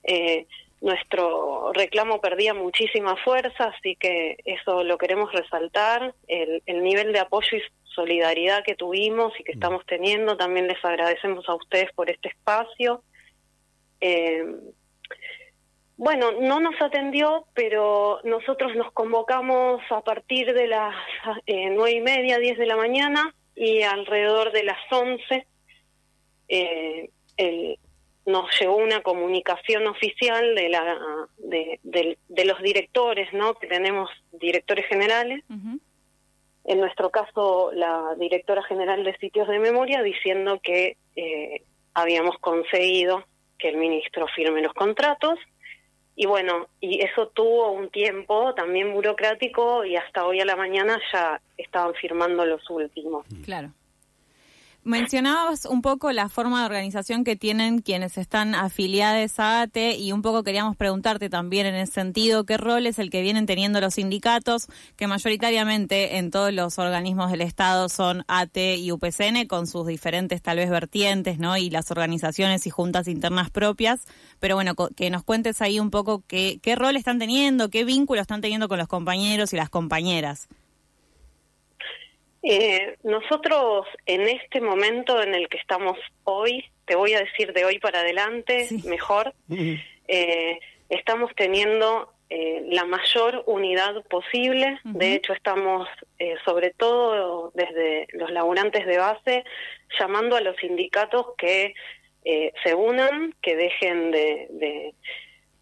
eh, 0.03 0.47
nuestro 0.81 1.71
reclamo 1.73 2.21
perdía 2.21 2.53
muchísima 2.53 3.15
fuerza, 3.17 3.65
así 3.75 3.95
que 3.95 4.37
eso 4.45 4.83
lo 4.83 4.97
queremos 4.97 5.31
resaltar, 5.31 6.13
el, 6.27 6.61
nivel 6.83 7.13
de 7.13 7.19
apoyo 7.19 7.57
y 7.57 7.61
solidaridad 7.83 8.63
que 8.63 8.75
tuvimos 8.75 9.33
y 9.39 9.43
que 9.43 9.53
mm. 9.53 9.55
estamos 9.55 9.85
teniendo, 9.85 10.37
también 10.37 10.67
les 10.67 10.83
agradecemos 10.83 11.47
a 11.47 11.55
ustedes 11.55 11.91
por 11.93 12.09
este 12.09 12.29
espacio. 12.29 13.03
Eh, 14.01 14.43
bueno, 15.97 16.31
no 16.33 16.59
nos 16.59 16.79
atendió, 16.81 17.45
pero 17.53 18.19
nosotros 18.23 18.75
nos 18.75 18.91
convocamos 18.91 19.81
a 19.89 20.01
partir 20.01 20.53
de 20.53 20.67
las 20.67 20.95
eh, 21.45 21.69
nueve 21.69 21.97
y 21.97 22.01
media, 22.01 22.37
diez 22.37 22.57
de 22.57 22.65
la 22.65 22.75
mañana 22.75 23.33
y 23.55 23.81
alrededor 23.83 24.51
de 24.51 24.63
las 24.63 24.77
once 24.91 25.47
eh, 26.49 27.09
nos 28.25 28.59
llegó 28.59 28.75
una 28.75 29.01
comunicación 29.01 29.87
oficial 29.87 30.55
de 30.55 30.69
la 30.69 30.97
de, 31.37 32.45
los 32.45 32.61
directores, 32.61 33.31
¿no? 33.33 33.53
Que 33.55 33.67
tenemos 33.67 34.09
directores 34.31 34.87
generales. 34.87 35.43
En 36.67 36.79
nuestro 36.79 37.11
caso, 37.11 37.71
la 37.73 38.15
directora 38.17 38.63
general 38.63 39.03
de 39.03 39.15
sitios 39.17 39.47
de 39.47 39.59
memoria 39.59 40.01
diciendo 40.01 40.59
que 40.61 40.97
eh, 41.15 41.61
habíamos 41.93 42.37
conseguido 42.39 43.23
que 43.59 43.69
el 43.69 43.77
ministro 43.77 44.27
firme 44.35 44.61
los 44.61 44.73
contratos 44.73 45.37
y 46.15 46.25
bueno, 46.25 46.67
y 46.79 47.03
eso 47.03 47.27
tuvo 47.27 47.71
un 47.71 47.89
tiempo 47.89 48.53
también 48.53 48.93
burocrático 48.93 49.83
y 49.83 49.97
hasta 49.97 50.25
hoy 50.25 50.39
a 50.39 50.45
la 50.45 50.55
mañana 50.55 50.99
ya 51.11 51.41
estaban 51.57 51.93
firmando 51.95 52.45
los 52.45 52.69
últimos. 52.69 53.25
Claro. 53.43 53.71
Mencionabas 54.87 55.65
un 55.65 55.81
poco 55.81 56.11
la 56.11 56.29
forma 56.29 56.59
de 56.59 56.67
organización 56.67 57.23
que 57.23 57.35
tienen 57.35 57.79
quienes 57.81 58.19
están 58.19 58.53
afiliados 58.53 59.39
a 59.39 59.61
ATE 59.61 59.97
y 59.97 60.11
un 60.11 60.21
poco 60.21 60.43
queríamos 60.43 60.75
preguntarte 60.75 61.27
también 61.27 61.65
en 61.65 61.73
ese 61.73 61.93
sentido 61.93 62.45
qué 62.45 62.57
rol 62.57 62.85
es 62.85 62.99
el 62.99 63.09
que 63.09 63.23
vienen 63.23 63.47
teniendo 63.47 63.81
los 63.81 63.95
sindicatos, 63.95 64.67
que 64.95 65.07
mayoritariamente 65.07 66.17
en 66.17 66.29
todos 66.29 66.53
los 66.53 66.77
organismos 66.77 67.31
del 67.31 67.41
Estado 67.41 67.89
son 67.89 68.25
ATE 68.27 68.75
y 68.75 68.91
UPCN 68.91 69.47
con 69.47 69.65
sus 69.65 69.87
diferentes 69.87 70.43
tal 70.43 70.57
vez 70.57 70.69
vertientes, 70.69 71.39
¿no? 71.39 71.57
Y 71.57 71.71
las 71.71 71.89
organizaciones 71.89 72.67
y 72.67 72.69
juntas 72.69 73.07
internas 73.07 73.49
propias, 73.49 74.01
pero 74.39 74.53
bueno, 74.53 74.75
que 74.75 75.09
nos 75.09 75.23
cuentes 75.23 75.63
ahí 75.63 75.79
un 75.79 75.89
poco 75.89 76.23
qué, 76.27 76.59
qué 76.61 76.75
rol 76.75 76.95
están 76.95 77.17
teniendo, 77.17 77.71
qué 77.71 77.85
vínculo 77.85 78.21
están 78.21 78.41
teniendo 78.41 78.67
con 78.67 78.77
los 78.77 78.87
compañeros 78.87 79.51
y 79.51 79.55
las 79.55 79.71
compañeras. 79.71 80.47
Eh, 82.47 82.95
nosotros 83.01 83.87
en 84.05 84.21
este 84.21 84.61
momento 84.61 85.19
en 85.21 85.33
el 85.33 85.49
que 85.49 85.57
estamos 85.57 85.97
hoy, 86.25 86.63
te 86.85 86.95
voy 86.95 87.13
a 87.13 87.19
decir 87.19 87.53
de 87.53 87.65
hoy 87.65 87.79
para 87.79 88.01
adelante, 88.01 88.67
mejor, 88.85 89.33
eh, 90.07 90.59
estamos 90.89 91.31
teniendo 91.35 92.13
eh, 92.29 92.63
la 92.69 92.85
mayor 92.85 93.43
unidad 93.47 94.03
posible. 94.05 94.79
De 94.83 95.13
hecho, 95.13 95.33
estamos, 95.33 95.89
eh, 96.19 96.35
sobre 96.45 96.69
todo 96.69 97.51
desde 97.55 98.07
los 98.13 98.29
laburantes 98.29 98.85
de 98.85 98.99
base, 98.99 99.43
llamando 99.99 100.35
a 100.35 100.41
los 100.41 100.55
sindicatos 100.57 101.33
que 101.37 101.73
se 102.63 102.73
unan, 102.73 103.35
que 103.39 103.55
dejen 103.55 104.09
de 104.09 104.47
de 104.49 104.95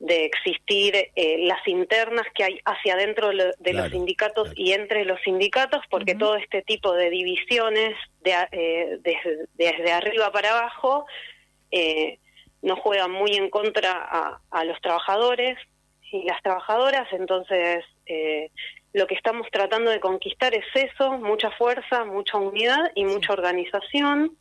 existir 0.07 0.95
eh, 1.15 1.37
las 1.39 1.65
internas 1.67 2.25
que 2.35 2.43
hay 2.43 2.59
hacia 2.65 2.95
adentro 2.95 3.29
de 3.29 3.73
los 3.73 3.89
sindicatos 3.89 4.51
y 4.55 4.73
entre 4.73 5.05
los 5.05 5.19
sindicatos, 5.21 5.81
porque 5.89 6.15
todo 6.15 6.35
este 6.35 6.61
tipo 6.61 6.93
de 6.93 7.09
divisiones 7.09 7.95
de, 8.21 8.35
eh, 8.51 8.99
desde, 9.55 9.91
arriba 9.91 10.31
para 10.31 10.51
abajo 10.51 11.05
eh, 11.71 12.19
nos 12.61 12.79
juegan 12.79 13.11
muy 13.11 13.31
en 13.35 13.49
contra 13.49 14.39
a, 14.51 14.63
los 14.65 14.79
trabajadores 14.81 15.57
y 16.11 16.23
las 16.23 16.41
trabajadoras, 16.41 17.07
entonces 17.11 17.83
eh, 18.05 18.49
lo 18.93 19.07
que 19.07 19.15
estamos 19.15 19.47
tratando 19.51 19.89
de 19.89 19.99
conquistar 19.99 20.53
es 20.53 20.65
eso, 20.73 21.17
mucha 21.17 21.51
fuerza, 21.51 22.05
mucha 22.05 22.37
unidad 22.37 22.91
y 22.95 23.05
mucha 23.05 23.33
organización. 23.33 24.37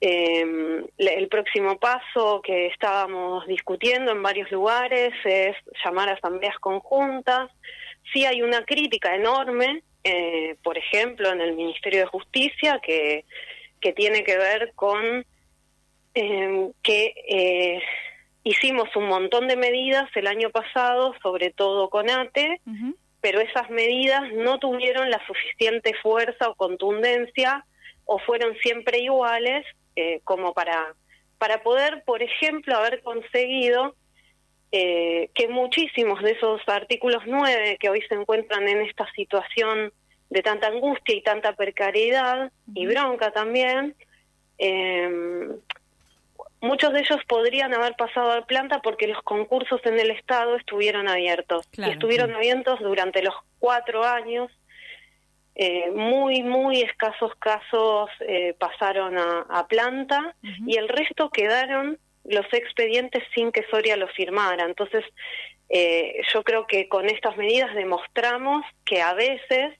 Eh, 0.00 0.84
el 0.96 1.28
próximo 1.28 1.78
paso 1.78 2.40
que 2.42 2.66
estábamos 2.66 3.46
discutiendo 3.46 4.12
en 4.12 4.22
varios 4.22 4.50
lugares 4.50 5.12
es 5.24 5.56
llamar 5.84 6.08
a 6.08 6.12
asambleas 6.12 6.56
conjuntas. 6.58 7.50
Sí 8.12 8.24
hay 8.24 8.42
una 8.42 8.64
crítica 8.64 9.14
enorme, 9.14 9.82
eh, 10.04 10.56
por 10.62 10.78
ejemplo, 10.78 11.30
en 11.30 11.40
el 11.40 11.54
Ministerio 11.54 12.00
de 12.00 12.06
Justicia, 12.06 12.80
que, 12.80 13.24
que 13.80 13.92
tiene 13.92 14.22
que 14.22 14.38
ver 14.38 14.72
con 14.74 15.24
eh, 16.14 16.70
que 16.82 17.14
eh, 17.28 17.82
hicimos 18.44 18.88
un 18.96 19.06
montón 19.06 19.46
de 19.48 19.56
medidas 19.56 20.08
el 20.14 20.26
año 20.26 20.50
pasado, 20.50 21.14
sobre 21.22 21.50
todo 21.50 21.90
con 21.90 22.08
ATE, 22.08 22.60
pero 23.20 23.40
esas 23.40 23.68
medidas 23.68 24.32
no 24.32 24.58
tuvieron 24.58 25.10
la 25.10 25.20
suficiente 25.26 25.92
fuerza 26.02 26.48
o 26.48 26.54
contundencia 26.54 27.64
o 28.04 28.18
fueron 28.20 28.56
siempre 28.62 29.00
iguales 29.00 29.66
eh, 30.00 30.20
como 30.22 30.54
para, 30.54 30.94
para 31.38 31.60
poder, 31.64 32.04
por 32.04 32.22
ejemplo, 32.22 32.76
haber 32.76 33.02
conseguido 33.02 33.96
eh, 34.70 35.28
que 35.34 35.48
muchísimos 35.48 36.22
de 36.22 36.32
esos 36.32 36.60
artículos 36.68 37.24
9 37.26 37.78
que 37.80 37.90
hoy 37.90 38.00
se 38.08 38.14
encuentran 38.14 38.68
en 38.68 38.82
esta 38.82 39.10
situación 39.10 39.92
de 40.30 40.42
tanta 40.42 40.68
angustia 40.68 41.16
y 41.16 41.22
tanta 41.22 41.54
precariedad 41.54 42.52
y 42.72 42.86
bronca 42.86 43.32
también, 43.32 43.96
eh, 44.58 45.48
muchos 46.60 46.92
de 46.92 47.00
ellos 47.00 47.18
podrían 47.26 47.74
haber 47.74 47.96
pasado 47.96 48.30
al 48.30 48.46
planta 48.46 48.80
porque 48.82 49.08
los 49.08 49.20
concursos 49.24 49.80
en 49.84 49.98
el 49.98 50.12
Estado 50.12 50.54
estuvieron 50.54 51.08
abiertos. 51.08 51.66
y 51.76 51.90
estuvieron 51.90 52.36
abiertos 52.36 52.78
durante 52.78 53.20
los 53.20 53.34
cuatro 53.58 54.04
años 54.04 54.52
eh, 55.60 55.90
muy, 55.90 56.44
muy 56.44 56.82
escasos 56.82 57.32
casos 57.40 58.08
eh, 58.20 58.54
pasaron 58.60 59.18
a, 59.18 59.66
planta 59.68 60.36
y 60.64 60.76
el 60.76 60.88
resto 60.88 61.30
quedaron 61.30 61.98
los 62.24 62.46
expedientes 62.52 63.24
sin 63.34 63.50
que 63.50 63.66
Soria 63.68 63.96
los 63.96 64.12
firmara. 64.12 64.64
Entonces, 64.64 65.04
eh, 65.68 66.20
yo 66.32 66.44
creo 66.44 66.68
que 66.68 66.88
con 66.88 67.06
estas 67.06 67.36
medidas 67.36 67.74
demostramos 67.74 68.64
que 68.84 69.02
a 69.02 69.14
veces, 69.14 69.74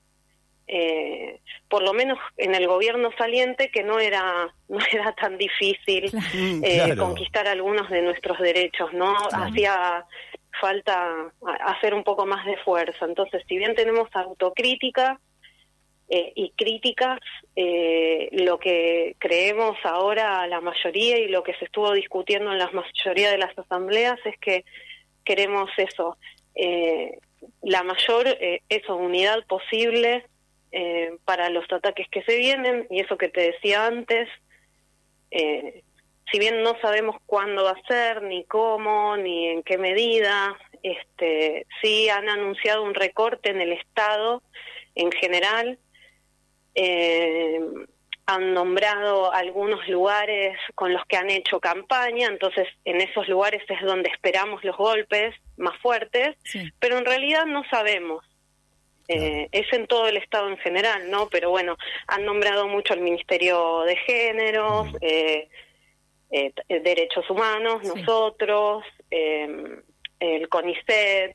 por 1.68 1.84
lo 1.84 1.92
menos 1.92 2.18
en 2.38 2.56
el 2.56 2.66
gobierno 2.66 3.10
saliente, 3.16 3.70
que 3.70 3.84
no 3.84 4.00
era 4.00 4.52
no 4.68 4.80
era 4.90 5.12
tan 5.12 5.38
difícil 5.38 6.10
mm, 6.12 6.98
conquistar 6.98 7.46
algunos 7.46 7.88
de 7.88 8.02
nuestros 8.02 8.40
derechos, 8.40 8.92
¿no? 8.92 9.14
Hacía 9.32 10.04
falta 10.60 11.32
hacer 11.66 11.94
un 11.94 12.02
poco 12.02 12.26
más 12.26 12.44
de 12.46 12.56
fuerza. 12.56 13.04
Entonces, 13.04 13.44
si 13.48 13.58
bien 13.58 13.76
tenemos 13.76 14.08
autocrítica, 14.12 15.20
eh, 16.10 16.32
y 16.34 16.50
críticas, 16.56 17.20
eh, 17.54 18.30
lo 18.32 18.58
que 18.58 19.14
creemos 19.18 19.76
ahora 19.84 20.46
la 20.46 20.62
mayoría 20.62 21.18
y 21.18 21.28
lo 21.28 21.42
que 21.42 21.52
se 21.56 21.66
estuvo 21.66 21.92
discutiendo 21.92 22.50
en 22.50 22.58
la 22.58 22.70
mayoría 22.70 23.30
de 23.30 23.36
las 23.36 23.56
asambleas 23.58 24.18
es 24.24 24.38
que 24.38 24.64
queremos 25.22 25.70
eso, 25.76 26.16
eh, 26.54 27.18
la 27.60 27.82
mayor 27.82 28.26
eso, 28.70 28.96
unidad 28.96 29.44
posible 29.46 30.24
para 31.24 31.50
los 31.50 31.70
ataques 31.70 32.08
que 32.10 32.22
se 32.22 32.36
vienen 32.36 32.86
y 32.90 33.00
eso 33.00 33.16
que 33.16 33.28
te 33.28 33.52
decía 33.52 33.86
antes, 33.86 34.28
si 35.30 36.38
bien 36.38 36.62
no 36.62 36.78
sabemos 36.80 37.16
cuándo 37.26 37.64
va 37.64 37.72
a 37.72 37.86
ser, 37.86 38.22
ni 38.22 38.44
cómo, 38.44 39.16
ni 39.16 39.48
en 39.48 39.62
qué 39.62 39.78
medida, 39.78 40.56
este, 40.82 41.66
sí 41.80 42.08
han 42.08 42.28
anunciado 42.28 42.82
un 42.82 42.94
recorte 42.94 43.50
en 43.50 43.60
el 43.60 43.72
Estado 43.72 44.42
en 44.94 45.12
general, 45.12 45.78
eh, 46.74 47.60
han 48.28 48.52
nombrado 48.52 49.32
algunos 49.32 49.88
lugares 49.88 50.58
con 50.74 50.92
los 50.92 51.02
que 51.06 51.16
han 51.16 51.30
hecho 51.30 51.60
campaña, 51.60 52.28
entonces 52.28 52.68
en 52.84 53.00
esos 53.00 53.26
lugares 53.26 53.62
es 53.66 53.80
donde 53.80 54.10
esperamos 54.10 54.62
los 54.64 54.76
golpes 54.76 55.34
más 55.56 55.74
fuertes, 55.78 56.36
pero 56.78 56.98
en 56.98 57.06
realidad 57.06 57.46
no 57.46 57.64
sabemos. 57.70 58.22
Eh, 59.08 59.48
es 59.50 59.72
en 59.72 59.86
todo 59.86 60.06
el 60.06 60.18
Estado 60.18 60.50
en 60.50 60.58
general, 60.58 61.10
¿no? 61.10 61.30
Pero 61.30 61.48
bueno, 61.48 61.78
han 62.06 62.26
nombrado 62.26 62.68
mucho 62.68 62.92
el 62.92 63.00
Ministerio 63.00 63.80
de 63.86 63.96
Géneros, 63.96 64.88
eh, 65.00 65.48
eh, 66.30 66.52
Derechos 66.68 67.30
Humanos, 67.30 67.82
nosotros, 67.84 68.84
el 69.10 70.48
CONICET, 70.50 71.34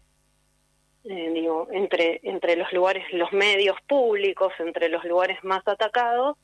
eh, 1.05 1.31
digo, 1.33 1.67
entre, 1.72 2.22
entre 2.24 2.55
los 2.55 2.72
lugares, 2.72 3.05
los 3.12 3.31
medios 3.33 3.77
públicos, 3.88 4.53
entre 4.60 4.89
los 4.89 5.03
lugares 5.03 5.43
más 5.43 5.62
atacados, 5.67 6.38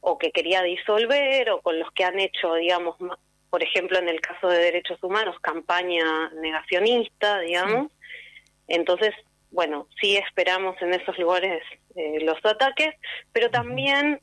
o 0.00 0.18
que 0.18 0.30
quería 0.30 0.62
disolver, 0.62 1.50
o 1.50 1.60
con 1.60 1.78
los 1.78 1.90
que 1.92 2.04
han 2.04 2.18
hecho, 2.18 2.54
digamos, 2.54 2.96
por 3.50 3.62
ejemplo, 3.62 3.98
en 3.98 4.08
el 4.08 4.20
caso 4.20 4.48
de 4.48 4.58
derechos 4.58 5.02
humanos, 5.02 5.38
campaña 5.40 6.30
negacionista, 6.40 7.40
digamos. 7.40 7.92
Entonces, 8.66 9.14
bueno, 9.50 9.86
sí 10.00 10.16
esperamos 10.16 10.80
en 10.80 10.94
esos 10.94 11.18
lugares 11.18 11.62
eh, 11.94 12.20
los 12.22 12.38
ataques, 12.44 12.94
pero 13.32 13.50
también 13.50 14.20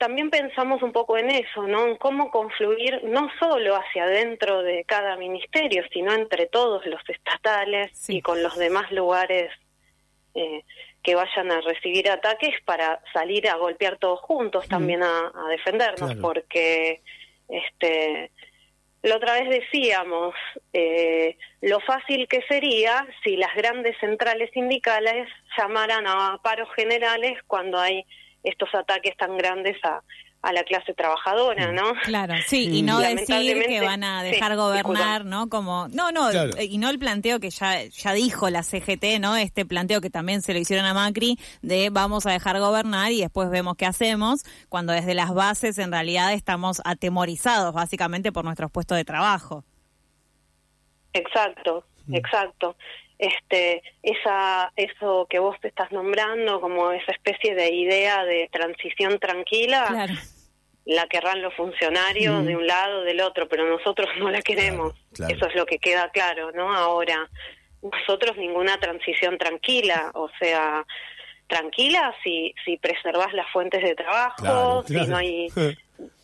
también 0.00 0.30
pensamos 0.30 0.82
un 0.82 0.92
poco 0.92 1.18
en 1.18 1.28
eso, 1.28 1.68
¿no? 1.68 1.86
En 1.86 1.96
cómo 1.96 2.30
confluir 2.30 3.04
no 3.04 3.28
solo 3.38 3.76
hacia 3.76 4.04
adentro 4.04 4.62
de 4.62 4.82
cada 4.84 5.14
ministerio, 5.16 5.84
sino 5.92 6.14
entre 6.14 6.46
todos 6.46 6.86
los 6.86 7.02
estatales 7.06 8.08
y 8.08 8.22
con 8.22 8.42
los 8.42 8.56
demás 8.56 8.90
lugares 8.92 9.52
eh, 10.34 10.64
que 11.02 11.14
vayan 11.14 11.52
a 11.52 11.60
recibir 11.60 12.10
ataques 12.10 12.54
para 12.64 13.02
salir 13.12 13.46
a 13.46 13.56
golpear 13.56 13.98
todos 13.98 14.20
juntos 14.20 14.66
también 14.68 15.02
a, 15.02 15.32
defendernos, 15.50 16.14
porque 16.14 17.02
este 17.48 18.30
la 19.02 19.16
otra 19.16 19.34
vez 19.34 19.50
decíamos 19.50 20.34
eh, 20.72 21.36
lo 21.60 21.80
fácil 21.80 22.26
que 22.26 22.40
sería 22.48 23.06
si 23.22 23.36
las 23.36 23.54
grandes 23.54 23.98
centrales 23.98 24.50
sindicales 24.52 25.28
llamaran 25.58 26.06
a 26.06 26.38
paros 26.42 26.68
generales 26.74 27.38
cuando 27.46 27.78
hay 27.78 28.06
estos 28.42 28.74
ataques 28.74 29.16
tan 29.16 29.36
grandes 29.36 29.76
a, 29.84 30.02
a 30.42 30.52
la 30.52 30.62
clase 30.64 30.94
trabajadora, 30.94 31.70
¿no? 31.72 31.92
Claro, 32.04 32.34
sí, 32.46 32.78
y 32.78 32.82
no 32.82 32.98
decir 32.98 33.62
que 33.66 33.80
van 33.80 34.02
a 34.04 34.22
dejar 34.22 34.56
gobernar, 34.56 35.24
¿no? 35.24 35.48
Como 35.48 35.88
no, 35.88 36.12
no, 36.12 36.30
y 36.58 36.78
no 36.78 36.88
el 36.88 36.98
planteo 36.98 37.40
que 37.40 37.50
ya 37.50 37.84
ya 37.84 38.12
dijo 38.12 38.48
la 38.48 38.62
CGT, 38.62 39.20
¿no? 39.20 39.36
Este 39.36 39.66
planteo 39.66 40.00
que 40.00 40.08
también 40.08 40.40
se 40.40 40.54
lo 40.54 40.58
hicieron 40.58 40.86
a 40.86 40.94
Macri 40.94 41.38
de 41.60 41.90
vamos 41.90 42.26
a 42.26 42.32
dejar 42.32 42.58
gobernar 42.58 43.12
y 43.12 43.20
después 43.20 43.50
vemos 43.50 43.76
qué 43.76 43.86
hacemos, 43.86 44.44
cuando 44.68 44.92
desde 44.92 45.14
las 45.14 45.34
bases 45.34 45.78
en 45.78 45.92
realidad 45.92 46.32
estamos 46.32 46.80
atemorizados 46.84 47.74
básicamente 47.74 48.32
por 48.32 48.44
nuestros 48.44 48.70
puestos 48.70 48.96
de 48.96 49.04
trabajo. 49.04 49.64
Exacto, 51.12 51.84
mm. 52.06 52.14
exacto. 52.14 52.76
Este, 53.20 53.82
esa, 54.02 54.72
eso 54.76 55.26
que 55.28 55.38
vos 55.38 55.54
te 55.60 55.68
estás 55.68 55.92
nombrando 55.92 56.58
como 56.58 56.90
esa 56.90 57.12
especie 57.12 57.54
de 57.54 57.70
idea 57.70 58.24
de 58.24 58.48
transición 58.50 59.18
tranquila, 59.18 60.08
la 60.86 61.06
querrán 61.06 61.42
los 61.42 61.52
funcionarios 61.52 62.46
de 62.46 62.56
un 62.56 62.66
lado 62.66 63.02
del 63.02 63.20
otro, 63.20 63.46
pero 63.46 63.68
nosotros 63.68 64.08
no 64.18 64.30
la 64.30 64.40
queremos. 64.40 64.94
Eso 65.12 65.46
es 65.46 65.54
lo 65.54 65.66
que 65.66 65.78
queda 65.78 66.08
claro, 66.08 66.50
¿no? 66.52 66.74
Ahora, 66.74 67.28
nosotros 67.82 68.38
ninguna 68.38 68.78
transición 68.80 69.36
tranquila, 69.36 70.12
o 70.14 70.30
sea, 70.40 70.86
tranquila 71.46 72.14
si 72.24 72.54
si 72.64 72.78
preservas 72.78 73.34
las 73.34 73.50
fuentes 73.52 73.82
de 73.82 73.96
trabajo, 73.96 74.82
si 74.84 74.94
no 74.94 75.16
hay 75.18 75.48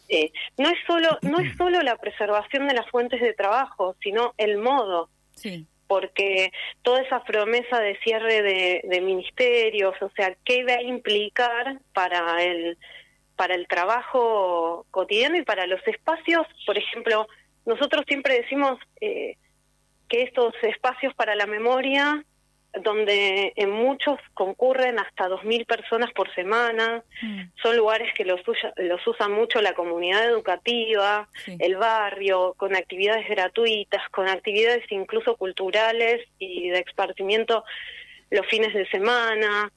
eh, 0.09 0.33
no 0.57 0.69
es 0.71 0.79
solo 0.87 1.19
no 1.21 1.41
es 1.41 1.55
solo 1.59 1.83
la 1.83 1.97
preservación 1.97 2.69
de 2.69 2.75
las 2.75 2.89
fuentes 2.91 3.21
de 3.21 3.35
trabajo, 3.35 3.97
sino 4.01 4.33
el 4.39 4.57
modo. 4.57 5.11
Sí 5.35 5.67
porque 5.87 6.53
toda 6.83 7.03
esa 7.03 7.23
promesa 7.25 7.81
de 7.81 7.97
cierre 7.99 8.43
de, 8.43 9.01
ministerios, 9.01 9.95
o 10.01 10.11
sea, 10.17 10.37
¿qué 10.45 10.65
va 10.65 10.75
a 10.75 10.83
implicar 10.83 11.81
para 11.93 12.43
el 12.43 12.79
para 13.37 13.55
el 13.55 13.69
trabajo 13.69 14.87
cotidiano 14.91 15.37
y 15.37 15.43
para 15.43 15.67
los 15.67 15.87
espacios? 15.87 16.47
Por 16.65 16.79
ejemplo, 16.79 17.29
nosotros 17.67 18.05
siempre 18.09 18.41
decimos 18.41 18.79
eh, 19.01 19.37
que 20.09 20.23
estos 20.23 20.55
espacios 20.63 21.13
para 21.15 21.35
la 21.35 21.47
memoria 21.47 22.25
donde 22.83 23.53
en 23.57 23.71
muchos 23.71 24.19
concurren 24.35 24.99
hasta 24.99 25.29
2.000 25.29 25.67
personas 25.67 26.13
por 26.13 26.33
semana. 26.35 27.03
Mm. 27.23 27.43
Son 27.63 27.77
lugares 27.77 28.13
que 28.15 28.25
los, 28.25 28.41
los 28.77 29.07
usa 29.07 29.29
mucho 29.29 29.61
la 29.61 29.75
comunidad 29.75 30.25
educativa, 30.25 31.29
el 31.59 31.77
barrio, 31.77 32.55
con 32.57 32.75
actividades 32.77 33.29
gratuitas, 33.29 34.09
con 34.11 34.29
actividades 34.29 34.85
incluso 34.91 35.37
culturales 35.37 36.27
y 36.39 36.69
de 36.71 36.81
esparcimiento 36.81 37.65
los 38.31 38.47
fines 38.47 38.75
de 38.75 38.87
semana. 38.89 39.73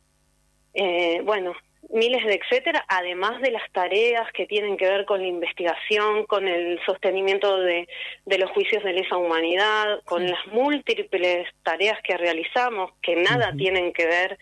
Eh, 0.74 1.22
bueno, 1.24 1.54
miles 1.92 2.24
de 2.26 2.36
etcétera, 2.36 2.86
además 2.88 3.42
de 3.42 3.52
las 3.52 3.70
tareas 3.72 4.32
que 4.34 4.46
tienen 4.46 4.78
que 4.78 4.88
ver 4.88 5.06
con 5.06 5.22
la 5.22 5.28
investigación, 5.28 6.26
con 6.26 6.48
el 6.48 6.80
sostenimiento 6.86 7.58
de, 7.58 7.88
de 8.26 8.38
los 8.38 8.52
juicios 8.52 8.84
de 8.84 8.94
lesa 8.94 9.18
humanidad, 9.18 10.02
con 10.06 10.28
las 10.28 10.46
múltiples 10.48 11.48
tareas 11.64 12.00
que 12.04 12.18
realizamos, 12.18 12.92
que 13.02 13.16
nada 13.16 13.54
tienen 13.58 13.94
que 13.94 14.06
ver 14.06 14.38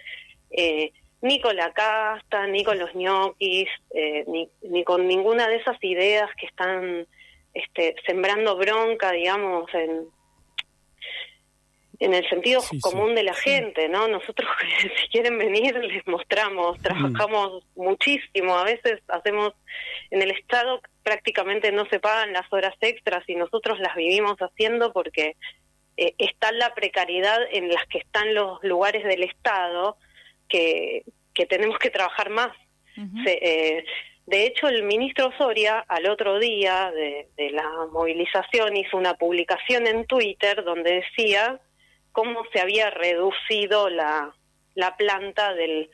eh, 0.52 0.92
ni 1.22 1.40
con 1.40 1.56
la 1.56 1.72
casta, 1.74 2.48
ni 2.48 2.64
con 2.64 2.78
los 2.78 2.94
ñoquis, 2.94 3.70
eh, 3.92 4.24
ni, 4.28 4.50
ni 4.64 4.84
con 4.84 5.08
ninguna 5.08 5.48
de 5.48 5.56
esas 5.58 5.78
ideas 5.82 6.30
que 6.40 6.48
están 6.48 7.08
este, 7.54 7.96
sembrando 8.06 8.56
bronca, 8.58 9.12
digamos, 9.12 9.74
en, 9.74 10.08
en 12.00 12.14
el 12.14 12.28
sentido 12.30 12.62
común 12.82 13.16
de 13.16 13.24
la 13.24 13.34
gente, 13.34 13.90
¿no? 13.90 14.08
Nosotros 14.08 14.50
si 14.82 15.08
quieren 15.10 15.38
venir 15.38 15.76
les 15.76 16.06
mostramos, 16.08 16.80
trabajamos 16.82 17.64
muchísimo, 17.76 18.56
a 18.56 18.64
veces 18.64 19.02
hacemos 19.08 19.54
en 20.12 20.22
el 20.22 20.32
Estado 20.32 20.82
prácticamente 21.04 21.72
no 21.72 21.86
se 21.86 22.00
pagan 22.00 22.34
las 22.34 22.52
horas 22.52 22.76
extras 22.82 23.24
y 23.28 23.36
nosotros 23.36 23.80
las 23.80 23.96
vivimos 23.96 24.38
haciendo 24.40 24.92
porque 24.92 25.36
eh, 25.96 26.14
está 26.18 26.52
la 26.52 26.76
precariedad 26.76 27.40
en 27.52 27.70
las 27.70 27.86
que 27.88 28.00
están 28.00 28.34
los 28.34 28.62
lugares 28.64 29.04
del 29.04 29.24
Estado 29.24 29.98
que, 30.50 31.04
que 31.34 31.46
tenemos 31.46 31.80
que 31.80 31.90
trabajar 31.90 32.30
más. 32.30 32.52
Eh, 33.28 33.86
de 34.26 34.46
hecho, 34.46 34.68
el 34.68 34.84
ministro 34.84 35.32
Soria 35.38 35.86
al 35.88 36.08
otro 36.08 36.40
día 36.40 36.92
de, 36.92 37.28
de 37.38 37.52
la 37.52 37.70
movilización 37.92 38.76
hizo 38.76 38.98
una 38.98 39.14
publicación 39.14 39.86
en 39.88 40.06
Twitter 40.06 40.64
donde 40.64 40.96
decía 40.96 41.62
cómo 42.18 42.42
se 42.52 42.60
había 42.60 42.90
reducido 42.90 43.92
la, 43.92 44.34
la 44.74 44.98
planta 44.98 45.54
del, 45.54 45.88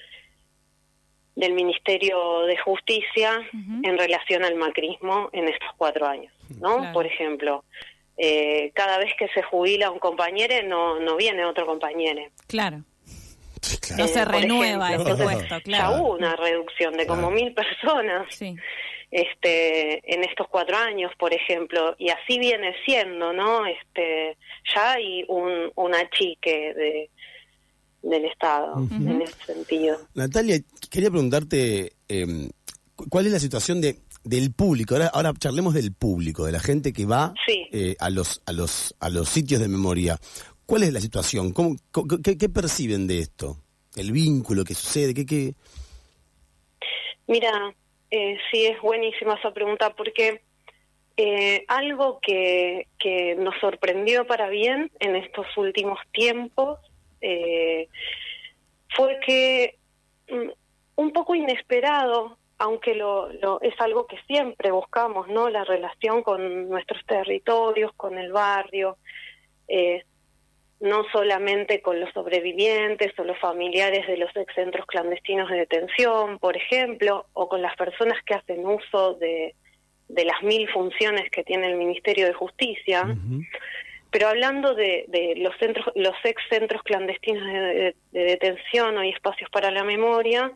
del 1.36 1.52
Ministerio 1.52 2.44
de 2.44 2.56
Justicia 2.56 3.42
en 3.52 3.98
relación 3.98 4.46
al 4.46 4.56
macrismo 4.56 5.30
en 5.34 5.50
estos 5.50 5.68
cuatro 5.76 6.08
años, 6.08 6.34
¿no? 6.62 6.94
Por 6.94 7.06
ejemplo, 7.06 7.66
eh, 8.16 8.72
cada 8.74 9.00
vez 9.00 9.12
que 9.20 9.28
se 9.34 9.44
jubila 9.44 9.92
un 9.92 10.00
compañero 10.00 10.56
no, 10.66 10.98
no 11.02 11.18
viene 11.18 11.44
otro 11.44 11.66
compañero. 11.66 12.22
Claro. 12.48 12.86
No 13.98 14.08
se 14.08 14.24
renueva 14.24 14.94
ese 14.94 15.16
puesto, 15.24 15.60
claro. 15.60 15.92
Ya 15.96 16.02
hubo 16.02 16.14
una 16.14 16.38
reducción 16.38 16.94
de 16.94 17.06
como 17.06 17.32
mil 17.32 17.54
personas. 17.54 18.34
Sí 18.34 18.56
este 19.14 20.02
en 20.12 20.24
estos 20.24 20.48
cuatro 20.50 20.76
años 20.76 21.12
por 21.20 21.34
ejemplo 21.34 21.96
y 22.00 22.10
así 22.10 22.40
viene 22.40 22.74
siendo 22.84 23.32
no 23.32 23.66
este 23.66 24.38
ya 24.74 24.94
hay 24.94 25.24
un, 25.28 25.72
un 25.76 25.94
achique 25.94 26.74
de 26.74 27.10
del 28.02 28.26
estado 28.26 28.86
en 28.92 29.22
ese 29.22 29.46
sentido. 29.46 29.98
Natalia 30.14 30.60
quería 30.90 31.10
preguntarte 31.10 31.94
em, 32.10 32.50
cuál 33.10 33.28
es 33.28 33.32
la 33.32 33.40
situación 33.40 33.80
de 33.80 34.00
del 34.26 34.54
público 34.54 34.96
ahora 34.96 35.08
ahora 35.08 35.34
charlemos 35.38 35.74
del 35.74 35.94
público 35.94 36.46
de 36.46 36.54
la 36.54 36.60
gente 36.60 36.94
que 36.94 37.06
va 37.06 37.34
eh, 37.48 37.96
a 38.00 38.10
los 38.10 38.42
a 38.46 38.52
los 38.52 38.96
a 39.00 39.10
los 39.10 39.30
sitios 39.30 39.62
de 39.62 39.68
memoria. 39.68 40.20
Cuál 40.66 40.84
es 40.84 40.94
la 40.94 41.02
situación 41.02 41.52
¿Cómo, 41.52 41.76
qué, 42.24 42.38
qué 42.38 42.50
perciben 42.50 43.06
de 43.06 43.20
esto 43.20 43.58
el 43.96 44.12
vínculo 44.12 44.64
que 44.64 44.74
sucede 44.74 45.14
qué 45.14 45.26
qué 45.26 45.54
mira 47.28 47.74
eh, 48.16 48.38
sí, 48.52 48.68
es 48.68 48.80
buenísima 48.80 49.34
esa 49.34 49.52
pregunta 49.52 49.90
porque 49.96 50.42
eh, 51.18 51.66
algo 51.68 52.20
que, 52.22 52.86
que, 53.00 53.34
nos 53.34 53.60
sorprendió 53.60 54.28
para 54.28 54.50
bien 54.50 54.92
en 55.00 55.16
estos 55.16 55.48
últimos 55.58 55.98
tiempos 56.12 56.80
eh, 57.22 57.88
fue 58.96 59.20
que 59.26 59.80
mm, 60.30 60.50
un 60.98 61.12
poco 61.12 61.34
inesperado, 61.34 62.38
aunque 62.60 62.94
lo, 62.94 63.34
lo, 63.34 63.60
es 63.62 63.74
algo 63.82 64.06
que 64.06 64.22
siempre 64.28 64.70
buscamos, 64.70 65.28
¿no? 65.28 65.50
La 65.50 65.64
relación 65.64 66.22
con 66.22 66.70
nuestros 66.70 67.04
territorios, 67.08 67.94
con 67.94 68.20
el 68.20 68.32
barrio, 68.32 68.98
eh, 69.68 70.04
no 70.84 71.06
solamente 71.14 71.82
con 71.82 72.02
los 72.02 72.12
sobrevivientes 72.12 73.18
o 73.18 73.24
los 73.24 73.40
familiares 73.40 74.06
de 74.06 74.18
los 74.18 74.30
ex 74.36 74.54
centros 74.54 74.86
clandestinos 74.86 75.50
de 75.50 75.60
detención, 75.60 76.40
por 76.40 76.58
ejemplo, 76.58 77.26
o 77.32 77.48
con 77.48 77.62
las 77.62 77.74
personas 77.78 78.22
que 78.26 78.34
hacen 78.34 78.68
uso 78.68 79.14
de, 79.14 79.56
de 80.10 80.26
las 80.26 80.44
mil 80.44 80.68
funciones 80.72 81.32
que 81.32 81.46
tiene 81.46 81.68
el 81.72 81.78
Ministerio 81.78 82.26
de 82.26 82.34
Justicia. 82.34 83.16
Pero 84.12 84.28
hablando 84.28 84.76
de, 84.76 85.06
de, 85.08 85.36
los 85.38 85.58
centros, 85.58 85.88
los 85.96 86.16
ex 86.26 86.42
centros 86.50 86.84
clandestinos 86.84 87.48
de, 87.48 87.96
de 88.12 88.24
detención 88.26 88.98
o 88.98 89.04
espacios 89.04 89.50
para 89.52 89.72
la 89.72 89.86
memoria, 89.86 90.52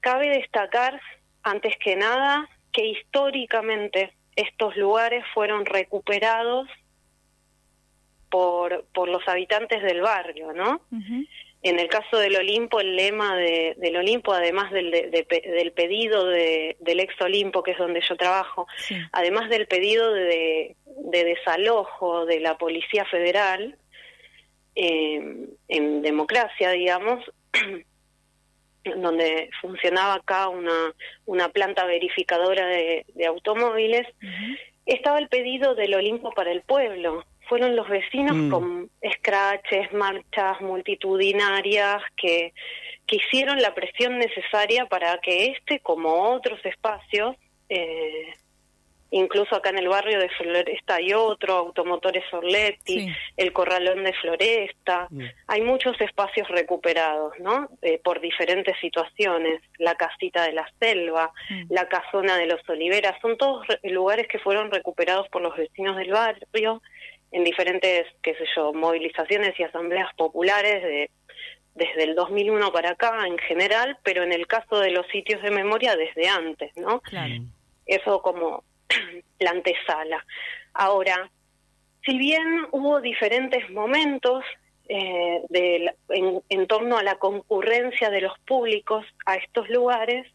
cabe 0.00 0.30
destacar, 0.30 1.00
antes 1.44 1.76
que 1.78 1.94
nada, 1.94 2.48
que 2.72 2.84
históricamente 2.84 4.12
estos 4.34 4.76
lugares 4.76 5.24
fueron 5.32 5.64
recuperados 5.64 6.68
por, 8.30 8.84
por 8.92 9.08
los 9.08 9.26
habitantes 9.28 9.82
del 9.82 10.00
barrio, 10.00 10.52
¿no? 10.52 10.80
En 11.62 11.80
el 11.80 11.88
caso 11.88 12.18
del 12.18 12.36
Olimpo, 12.36 12.80
el 12.80 12.94
lema 12.94 13.36
de, 13.36 13.74
del 13.78 13.96
Olimpo, 13.96 14.32
además 14.32 14.70
del, 14.70 14.90
del 14.90 15.72
pedido 15.72 16.26
de, 16.26 16.76
del 16.80 17.00
ex 17.00 17.20
Olimpo, 17.20 17.62
que 17.62 17.72
es 17.72 17.78
donde 17.78 18.02
yo 18.08 18.16
trabajo, 18.16 18.68
además 19.12 19.48
del 19.48 19.66
pedido 19.66 20.12
de, 20.12 20.76
de, 20.84 21.24
desalojo 21.24 22.24
de 22.24 22.40
la 22.40 22.56
Policía 22.56 23.04
Federal, 23.06 23.76
eh, 24.76 25.48
en 25.68 26.02
democracia, 26.02 26.70
digamos, 26.70 27.24
donde 28.96 29.50
funcionaba 29.60 30.14
acá 30.14 30.48
una, 30.48 30.94
una 31.24 31.48
planta 31.48 31.84
verificadora 31.86 32.66
de, 32.66 33.04
automóviles, 33.26 34.06
estaba 34.84 35.18
el 35.18 35.28
pedido 35.28 35.74
del 35.74 35.94
Olimpo 35.94 36.30
para 36.32 36.52
el 36.52 36.62
pueblo, 36.62 37.24
fueron 37.48 37.76
los 37.76 37.88
vecinos 37.88 38.36
mm. 38.36 38.50
con 38.50 38.90
escraches, 39.00 39.92
marchas 39.92 40.60
multitudinarias 40.60 42.02
que, 42.16 42.52
que 43.06 43.16
hicieron 43.16 43.60
la 43.60 43.74
presión 43.74 44.18
necesaria 44.18 44.86
para 44.86 45.18
que 45.18 45.46
este, 45.46 45.80
como 45.80 46.32
otros 46.32 46.64
espacios, 46.64 47.36
eh, 47.68 48.34
incluso 49.10 49.54
acá 49.54 49.70
en 49.70 49.78
el 49.78 49.88
barrio 49.88 50.18
de 50.18 50.28
Floresta 50.30 50.96
hay 50.96 51.12
otro, 51.12 51.54
Automotores 51.54 52.24
Orletti, 52.32 53.08
el 53.36 53.52
Corralón 53.52 54.02
de 54.02 54.12
Floresta, 54.14 55.06
mm. 55.10 55.22
hay 55.46 55.60
muchos 55.62 56.00
espacios 56.00 56.48
recuperados, 56.48 57.38
¿no? 57.38 57.68
Eh, 57.82 58.00
por 58.02 58.20
diferentes 58.20 58.76
situaciones, 58.80 59.62
la 59.78 59.94
casita 59.94 60.42
de 60.44 60.52
la 60.52 60.68
selva, 60.80 61.32
mm. 61.48 61.72
la 61.72 61.88
casona 61.88 62.36
de 62.36 62.46
los 62.46 62.68
Oliveras, 62.68 63.20
son 63.22 63.36
todos 63.36 63.64
lugares 63.84 64.26
que 64.26 64.40
fueron 64.40 64.70
recuperados 64.70 65.28
por 65.28 65.42
los 65.42 65.56
vecinos 65.56 65.96
del 65.96 66.10
barrio 66.10 66.82
en 67.32 67.44
diferentes, 67.44 68.06
qué 68.22 68.34
sé 68.34 68.44
yo, 68.54 68.72
movilizaciones 68.72 69.58
y 69.58 69.64
asambleas 69.64 70.12
populares 70.14 70.82
de 70.82 71.10
desde 71.76 72.04
el 72.04 72.14
2001 72.14 72.72
para 72.72 72.90
acá 72.90 73.26
en 73.26 73.38
general, 73.38 73.98
pero 74.02 74.22
en 74.22 74.32
el 74.32 74.46
caso 74.46 74.80
de 74.80 74.90
los 74.90 75.06
sitios 75.08 75.42
de 75.42 75.50
memoria 75.50 75.94
desde 75.94 76.26
antes, 76.26 76.72
¿no? 76.76 77.02
Eso 77.84 78.22
como 78.22 78.64
la 79.38 79.50
antesala. 79.50 80.24
Ahora, 80.72 81.30
si 82.04 82.16
bien 82.16 82.66
hubo 82.72 83.00
diferentes 83.00 83.68
momentos 83.70 84.42
eh, 84.88 85.42
de, 85.50 85.92
en, 86.08 86.66
torno 86.66 86.96
a 86.96 87.02
la 87.02 87.16
concurrencia 87.16 88.08
de 88.08 88.22
los 88.22 88.38
públicos 88.40 89.04
a 89.26 89.36
estos 89.36 89.68
lugares, 89.68 90.26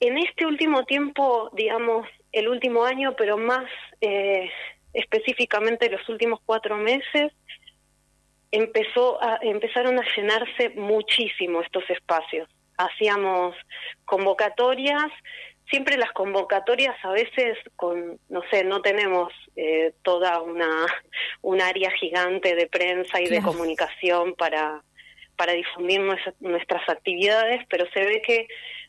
en 0.00 0.18
este 0.18 0.46
último 0.46 0.84
tiempo, 0.84 1.50
digamos, 1.54 2.08
el 2.32 2.48
último 2.48 2.84
año, 2.84 3.14
pero 3.16 3.38
más 3.38 3.66
eh, 4.00 4.50
específicamente 4.94 5.90
los 5.90 6.08
últimos 6.08 6.40
cuatro 6.46 6.76
meses, 6.76 7.32
empezó 8.50 9.22
a, 9.22 9.38
empezaron 9.42 9.98
a 9.98 10.04
llenarse 10.16 10.70
muchísimo 10.70 11.60
estos 11.60 11.88
espacios. 11.90 12.48
Hacíamos 12.76 13.56
convocatorias, 14.04 15.10
siempre 15.68 15.96
las 15.96 16.12
convocatorias 16.12 16.96
a 17.04 17.10
veces 17.10 17.58
con, 17.76 18.18
no 18.28 18.42
sé, 18.50 18.64
no 18.64 18.80
tenemos 18.80 19.32
eh, 19.56 19.92
toda 20.02 20.40
una 20.40 20.68
un 21.42 21.60
área 21.60 21.90
gigante 21.90 22.54
de 22.54 22.66
prensa 22.66 23.20
y 23.20 23.26
de 23.26 23.42
comunicación 23.42 24.34
para 24.34 24.82
para 25.36 25.52
difundir 25.52 26.00
nuestras 26.38 26.88
actividades, 26.88 27.60
pero 27.68 27.86
se 27.92 28.04
ve 28.04 28.22
que 28.24 28.46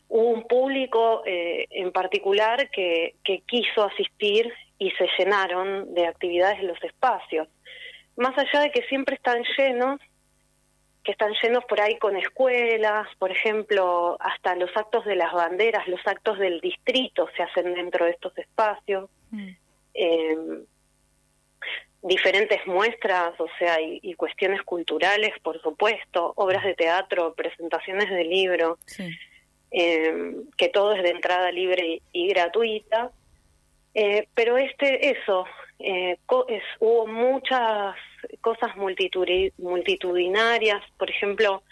hubo 0.08 0.28
un 0.28 0.44
público 0.44 1.22
eh, 1.26 1.66
en 1.70 1.90
particular 1.90 2.70
que, 2.70 3.16
que 3.24 3.40
quiso 3.40 3.82
asistir 3.82 4.52
y 4.78 4.90
se 4.92 5.08
llenaron 5.18 5.94
de 5.94 6.06
actividades 6.06 6.60
en 6.60 6.68
los 6.68 6.82
espacios 6.84 7.48
más 8.16 8.36
allá 8.36 8.60
de 8.60 8.70
que 8.70 8.82
siempre 8.88 9.14
están 9.14 9.42
llenos, 9.56 10.00
que 11.04 11.12
están 11.12 11.32
llenos 11.42 11.64
por 11.66 11.80
ahí 11.80 11.98
con 11.98 12.16
escuelas, 12.16 13.06
por 13.18 13.30
ejemplo, 13.30 14.16
hasta 14.20 14.56
los 14.56 14.70
actos 14.74 15.04
de 15.04 15.16
las 15.16 15.32
banderas, 15.32 15.86
los 15.86 16.04
actos 16.06 16.38
del 16.38 16.60
distrito 16.60 17.28
se 17.36 17.42
hacen 17.42 17.74
dentro 17.74 18.06
de 18.06 18.12
estos 18.12 18.36
espacios. 18.38 19.08
Mm. 19.30 19.48
Em, 19.94 20.64
diferentes 22.02 22.66
muestras, 22.66 23.38
o 23.40 23.48
sea, 23.58 23.80
y, 23.80 24.14
cuestiones 24.14 24.62
culturales, 24.62 25.32
por 25.42 25.60
supuesto, 25.60 26.32
obras 26.36 26.64
de 26.64 26.74
teatro, 26.74 27.34
presentaciones 27.34 28.08
de 28.10 28.24
libro, 28.24 28.78
em, 29.70 30.48
que 30.56 30.68
todo 30.68 30.94
es 30.94 31.02
de 31.02 31.10
entrada 31.10 31.50
libre 31.50 32.02
y, 32.12 32.28
gratuita. 32.28 33.10
Eh, 33.98 34.28
pero 34.34 34.58
este, 34.58 35.10
eso, 35.10 35.46
eh, 35.78 36.18
es, 36.48 36.62
hubo 36.80 37.06
muchas 37.06 37.96
cosas 38.42 38.76
multitudinarias, 38.76 40.82
por 40.98 41.08
ejemplo, 41.08 41.62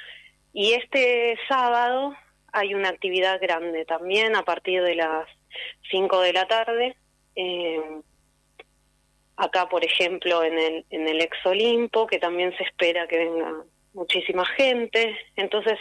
y 0.55 0.73
este 0.73 1.37
sábado 1.47 2.15
hay 2.51 2.73
una 2.73 2.89
actividad 2.89 3.39
grande 3.43 3.85
también 3.85 4.37
a 4.37 4.43
partir 4.43 4.83
de 4.83 4.95
las 4.95 5.29
5 5.91 6.21
de 6.23 6.33
la 6.33 6.49
tarde. 6.49 6.97
Eh, 7.37 8.01
acá, 9.37 9.69
por 9.69 9.85
ejemplo, 9.85 10.43
en 10.45 10.59
el, 10.59 10.87
en 10.89 11.07
el 11.07 11.21
Ex 11.21 11.37
Olimpo, 11.45 12.07
que 12.07 12.19
también 12.19 12.57
se 12.57 12.63
espera 12.63 13.07
que 13.07 13.19
venga 13.19 13.53
muchísima 13.93 14.47
gente. 14.47 15.15
Entonces, 15.37 15.79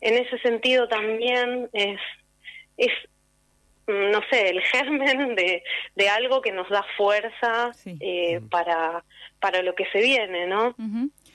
en 0.00 0.14
ese 0.14 0.38
sentido 0.38 0.88
también 0.88 1.70
es, 1.72 2.00
es 2.78 2.90
no 3.86 4.20
sé, 4.30 4.48
el 4.48 4.60
germen 4.62 5.34
de, 5.34 5.62
de 5.94 6.08
algo 6.08 6.40
que 6.40 6.52
nos 6.52 6.68
da 6.68 6.84
fuerza 6.96 7.72
eh, 8.00 8.40
para, 8.50 9.04
para 9.40 9.62
lo 9.62 9.74
que 9.74 9.86
se 9.92 10.00
viene, 10.00 10.46
¿no? 10.46 10.74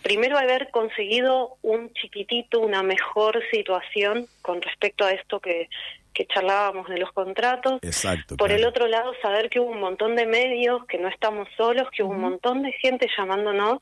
Primero 0.02 0.38
haber 0.38 0.72
conseguido 0.72 1.58
un 1.62 1.92
chiquitito, 1.94 2.60
una 2.62 2.84
mejor 2.84 3.42
situación 3.52 4.28
con 4.42 4.62
respecto 4.62 5.06
a 5.06 5.12
esto 5.12 5.40
que, 5.40 5.70
que 6.14 6.26
charlábamos 6.26 6.88
de 6.88 6.98
los 6.98 7.12
contratos. 7.12 7.80
Exacto. 7.82 8.38
Por 8.38 8.52
el 8.52 8.66
otro 8.66 8.88
lado, 8.88 9.14
saber 9.22 9.50
que 9.50 9.60
hubo 9.60 9.72
un 9.72 9.80
montón 9.80 10.16
de 10.16 10.26
medios, 10.26 10.86
que 10.86 10.98
no 10.98 11.08
estamos 11.08 11.48
solos, 11.56 11.88
que 11.92 12.04
hubo 12.04 12.12
un 12.12 12.22
montón 12.22 12.64
de 12.64 12.72
gente 12.74 13.08
llamándonos. 13.18 13.80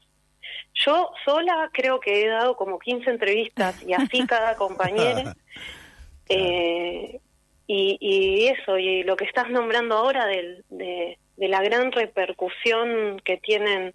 Yo 0.74 1.12
sola 1.26 1.70
creo 1.74 2.00
que 2.00 2.24
he 2.24 2.28
dado 2.28 2.56
como 2.56 2.80
15 2.80 3.10
entrevistas 3.10 3.82
y 3.84 3.94
así 3.94 4.26
cada 4.28 4.56
compañero. 4.56 5.34
eh, 6.30 7.20
y, 7.68 7.98
y 8.00 8.48
eso, 8.48 8.78
y 8.78 9.04
lo 9.04 9.18
que 9.18 9.26
estás 9.26 9.50
nombrando 9.50 9.96
ahora 9.96 10.26
de, 10.26 10.64
de, 10.70 11.18
la 11.38 11.62
gran 11.62 11.92
repercusión 11.92 13.22
que 13.24 13.38
tienen 13.38 13.94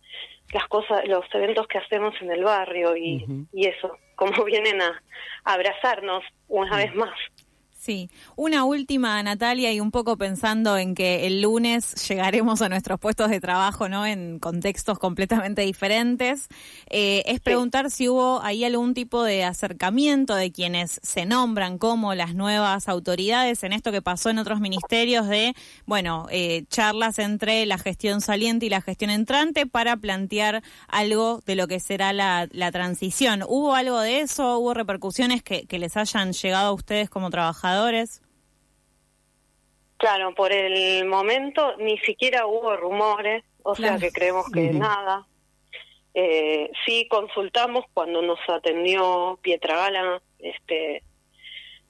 las 0.52 0.68
cosas, 0.68 1.08
los 1.08 1.24
eventos 1.32 1.66
que 1.66 1.78
hacemos 1.78 2.14
en 2.20 2.30
el 2.30 2.44
barrio 2.44 2.96
y, 2.96 3.24
y 3.52 3.66
eso, 3.66 3.96
cómo 4.14 4.44
vienen 4.44 4.80
a, 4.82 5.02
a 5.44 5.54
abrazarnos 5.54 6.22
una 6.48 6.76
vez 6.76 6.94
más. 6.94 7.18
Sí, 7.84 8.10
una 8.36 8.62
última, 8.62 9.20
Natalia, 9.24 9.72
y 9.72 9.80
un 9.80 9.90
poco 9.90 10.16
pensando 10.16 10.78
en 10.78 10.94
que 10.94 11.26
el 11.26 11.42
lunes 11.42 12.08
llegaremos 12.08 12.62
a 12.62 12.68
nuestros 12.68 13.00
puestos 13.00 13.28
de 13.28 13.40
trabajo, 13.40 13.88
¿no? 13.88 14.06
En 14.06 14.38
contextos 14.38 15.00
completamente 15.00 15.62
diferentes. 15.62 16.46
Eh, 16.88 17.24
es 17.26 17.40
preguntar 17.40 17.90
si 17.90 18.08
hubo 18.08 18.40
ahí 18.40 18.62
algún 18.62 18.94
tipo 18.94 19.24
de 19.24 19.42
acercamiento 19.42 20.36
de 20.36 20.52
quienes 20.52 21.00
se 21.02 21.26
nombran 21.26 21.76
como 21.76 22.14
las 22.14 22.36
nuevas 22.36 22.88
autoridades 22.88 23.64
en 23.64 23.72
esto 23.72 23.90
que 23.90 24.00
pasó 24.00 24.30
en 24.30 24.38
otros 24.38 24.60
ministerios 24.60 25.26
de, 25.26 25.56
bueno, 25.84 26.28
eh, 26.30 26.66
charlas 26.68 27.18
entre 27.18 27.66
la 27.66 27.78
gestión 27.78 28.20
saliente 28.20 28.66
y 28.66 28.68
la 28.68 28.80
gestión 28.80 29.10
entrante 29.10 29.66
para 29.66 29.96
plantear 29.96 30.62
algo 30.86 31.42
de 31.46 31.56
lo 31.56 31.66
que 31.66 31.80
será 31.80 32.12
la, 32.12 32.46
transición. 32.70 33.42
¿Hubo 33.42 33.74
algo 33.74 33.98
de 33.98 34.20
eso? 34.20 34.58
¿Hubo 34.58 34.72
repercusiones 34.72 35.42
que, 35.42 35.66
que 35.66 35.80
les 35.80 35.96
hayan 35.96 36.32
llegado 36.32 36.68
a 36.68 36.72
ustedes 36.72 37.10
como 37.10 37.28
trabajadores? 37.28 37.71
Claro, 39.96 40.34
por 40.34 40.52
el 40.52 41.04
momento 41.04 41.76
ni 41.76 41.96
siquiera 41.98 42.46
hubo 42.46 42.76
rumores, 42.76 43.44
o 43.62 43.74
sea 43.74 43.98
que 43.98 44.10
creemos 44.10 44.50
que 44.50 44.72
nada. 44.72 45.26
Eh, 46.14 46.70
sí 46.84 47.06
consultamos 47.08 47.84
cuando 47.94 48.20
nos 48.20 48.38
atendió 48.48 49.38
Pietragala 49.40 50.20
este, 50.40 51.02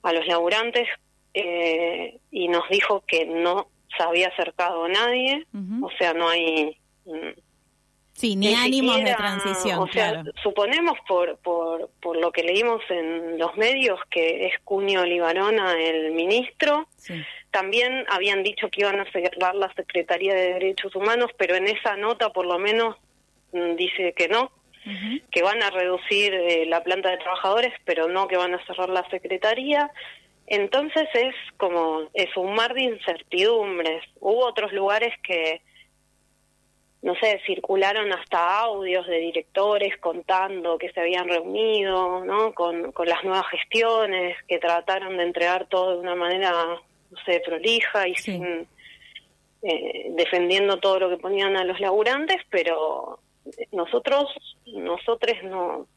a 0.03 0.13
los 0.13 0.25
laburantes 0.27 0.87
eh, 1.33 2.19
y 2.31 2.47
nos 2.47 2.69
dijo 2.69 3.03
que 3.05 3.25
no 3.25 3.67
se 3.97 4.03
había 4.03 4.27
acercado 4.29 4.87
nadie, 4.87 5.45
o 5.81 5.89
sea, 5.97 6.13
no 6.13 6.29
hay 6.29 6.77
mm, 7.05 7.39
Sí, 8.23 8.37
ni, 8.37 8.55
ánimos 8.55 9.03
de 9.03 9.13
transición. 9.15 9.79
O 9.79 9.87
sea, 9.87 10.23
suponemos 10.41 10.97
por, 11.05 11.37
por, 11.39 11.89
por 12.01 12.15
lo 12.15 12.31
que 12.31 12.41
leímos 12.41 12.81
en 12.87 13.37
los 13.37 13.57
medios 13.57 13.99
que 14.09 14.47
es 14.47 14.53
Cunio 14.63 15.03
Libarona 15.03 15.73
el 15.73 16.13
ministro. 16.13 16.87
También 17.51 18.05
habían 18.09 18.41
dicho 18.41 18.69
que 18.69 18.79
iban 18.79 19.01
a 19.01 19.11
cerrar 19.11 19.55
la 19.55 19.73
Secretaría 19.73 20.33
de 20.35 20.53
Derechos 20.53 20.95
Humanos, 20.95 21.31
pero 21.37 21.55
en 21.55 21.67
esa 21.67 21.97
nota 21.97 22.29
por 22.29 22.45
lo 22.45 22.57
menos 22.59 22.95
mm, 23.51 23.75
dice 23.75 24.13
que 24.13 24.29
no, 24.29 24.53
que 25.29 25.43
van 25.43 25.61
a 25.61 25.69
reducir 25.71 26.33
eh, 26.33 26.65
la 26.65 26.81
planta 26.81 27.09
de 27.09 27.17
trabajadores, 27.17 27.73
pero 27.83 28.07
no 28.07 28.29
que 28.29 28.37
van 28.37 28.53
a 28.53 28.65
cerrar 28.65 28.87
la 28.87 29.05
Secretaría. 29.09 29.91
Entonces 30.47 31.09
es 31.13 31.35
como, 31.57 32.03
es 32.13 32.37
un 32.37 32.55
mar 32.55 32.73
de 32.73 32.83
incertidumbres. 32.83 34.01
Hubo 34.21 34.45
otros 34.45 34.71
lugares 34.71 35.13
que 35.23 35.61
no 37.03 37.15
sé, 37.15 37.41
circularon 37.45 38.11
hasta 38.13 38.61
audios 38.61 39.05
de 39.07 39.19
directores 39.19 39.97
contando 39.97 40.77
que 40.77 40.89
se 40.91 41.01
habían 41.01 41.27
reunido, 41.27 42.23
¿no? 42.23 42.53
Con, 42.53 42.93
con 42.93 43.07
las 43.07 43.23
nuevas 43.25 43.45
gestiones, 43.51 44.37
que 44.47 44.57
trataron 44.57 45.17
de 45.17 45.23
entregar 45.23 45.67
todo 45.67 45.91
de 45.91 45.97
una 45.99 46.15
manera, 46.15 46.51
no 46.51 47.17
sé, 47.25 47.41
prolija 47.45 48.07
y 48.07 48.15
sin, 48.15 48.67
eh, 49.63 50.07
defendiendo 50.11 50.77
todo 50.77 50.99
lo 50.99 51.09
que 51.09 51.17
ponían 51.17 51.57
a 51.57 51.65
los 51.65 51.79
laburantes, 51.81 52.37
pero 52.49 53.19
nosotros, 53.73 54.33
nosotros 54.65 55.37
no, 55.43 55.87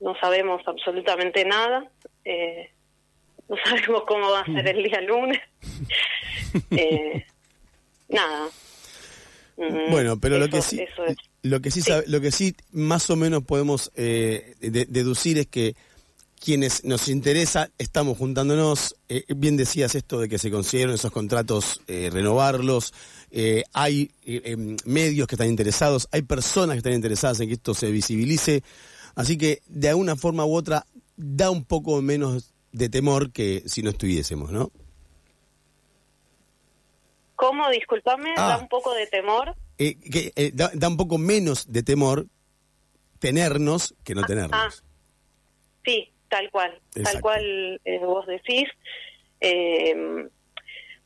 no 0.00 0.14
sabemos 0.20 0.60
absolutamente 0.66 1.44
nada, 1.44 1.90
eh, 2.24 2.70
no 3.48 3.56
sabemos 3.64 4.04
cómo 4.06 4.30
va 4.30 4.40
a 4.40 4.44
ser 4.46 4.68
el 4.68 4.82
día 4.82 5.00
lunes, 5.00 5.40
eh, 6.70 7.26
nada, 8.10 8.48
bueno, 9.90 10.18
pero 10.18 10.38
lo 10.38 10.48
que 10.48 10.62
sí, 10.62 10.80
lo 11.42 11.60
que 11.60 11.70
sí, 11.70 11.82
lo 12.06 12.20
que 12.20 12.32
sí 12.32 12.54
más 12.72 13.10
o 13.10 13.16
menos 13.16 13.42
podemos 13.44 13.90
eh, 13.94 14.54
deducir 14.60 15.38
es 15.38 15.46
que 15.46 15.74
quienes 16.42 16.84
nos 16.84 17.08
interesa, 17.08 17.70
estamos 17.76 18.16
juntándonos. 18.16 18.96
Eh, 19.10 19.24
bien 19.36 19.58
decías 19.58 19.94
esto 19.94 20.18
de 20.18 20.28
que 20.28 20.38
se 20.38 20.50
consiguieron 20.50 20.94
esos 20.94 21.12
contratos, 21.12 21.82
eh, 21.86 22.08
renovarlos. 22.10 22.94
Hay 23.74 24.10
em, 24.24 24.76
medios 24.86 25.28
que 25.28 25.34
están 25.34 25.48
interesados, 25.48 26.08
hay 26.10 26.22
personas 26.22 26.74
que 26.74 26.78
están 26.78 26.94
interesadas 26.94 27.40
en 27.40 27.48
que 27.48 27.54
esto 27.54 27.74
se 27.74 27.90
visibilice. 27.90 28.62
Así 29.14 29.36
que 29.36 29.60
de 29.68 29.90
alguna 29.90 30.16
forma 30.16 30.44
u 30.46 30.54
otra 30.54 30.86
da 31.16 31.50
un 31.50 31.64
poco 31.64 32.00
menos 32.00 32.54
de 32.72 32.88
temor 32.88 33.32
que 33.32 33.62
si 33.66 33.82
no 33.82 33.90
estuviésemos, 33.90 34.50
¿no? 34.50 34.72
¿Cómo? 37.40 37.70
Disculpame, 37.70 38.34
da 38.36 38.56
ah. 38.56 38.58
un 38.58 38.68
poco 38.68 38.92
de 38.92 39.06
temor. 39.06 39.54
que, 39.78 40.52
da, 40.52 40.88
un 40.88 40.98
poco 40.98 41.16
menos 41.16 41.72
de 41.72 41.82
temor 41.82 42.26
tenernos 43.18 43.94
que 44.04 44.14
no 44.14 44.20
ah, 44.20 44.26
tenernos. 44.26 44.52
Ah. 44.52 44.68
Sí, 45.82 46.12
tal 46.28 46.50
cual, 46.50 46.78
tal 47.02 47.20
cual 47.22 47.80
eh, 47.82 47.98
vos 47.98 48.26
decís. 48.26 48.68
Eh, 49.40 50.28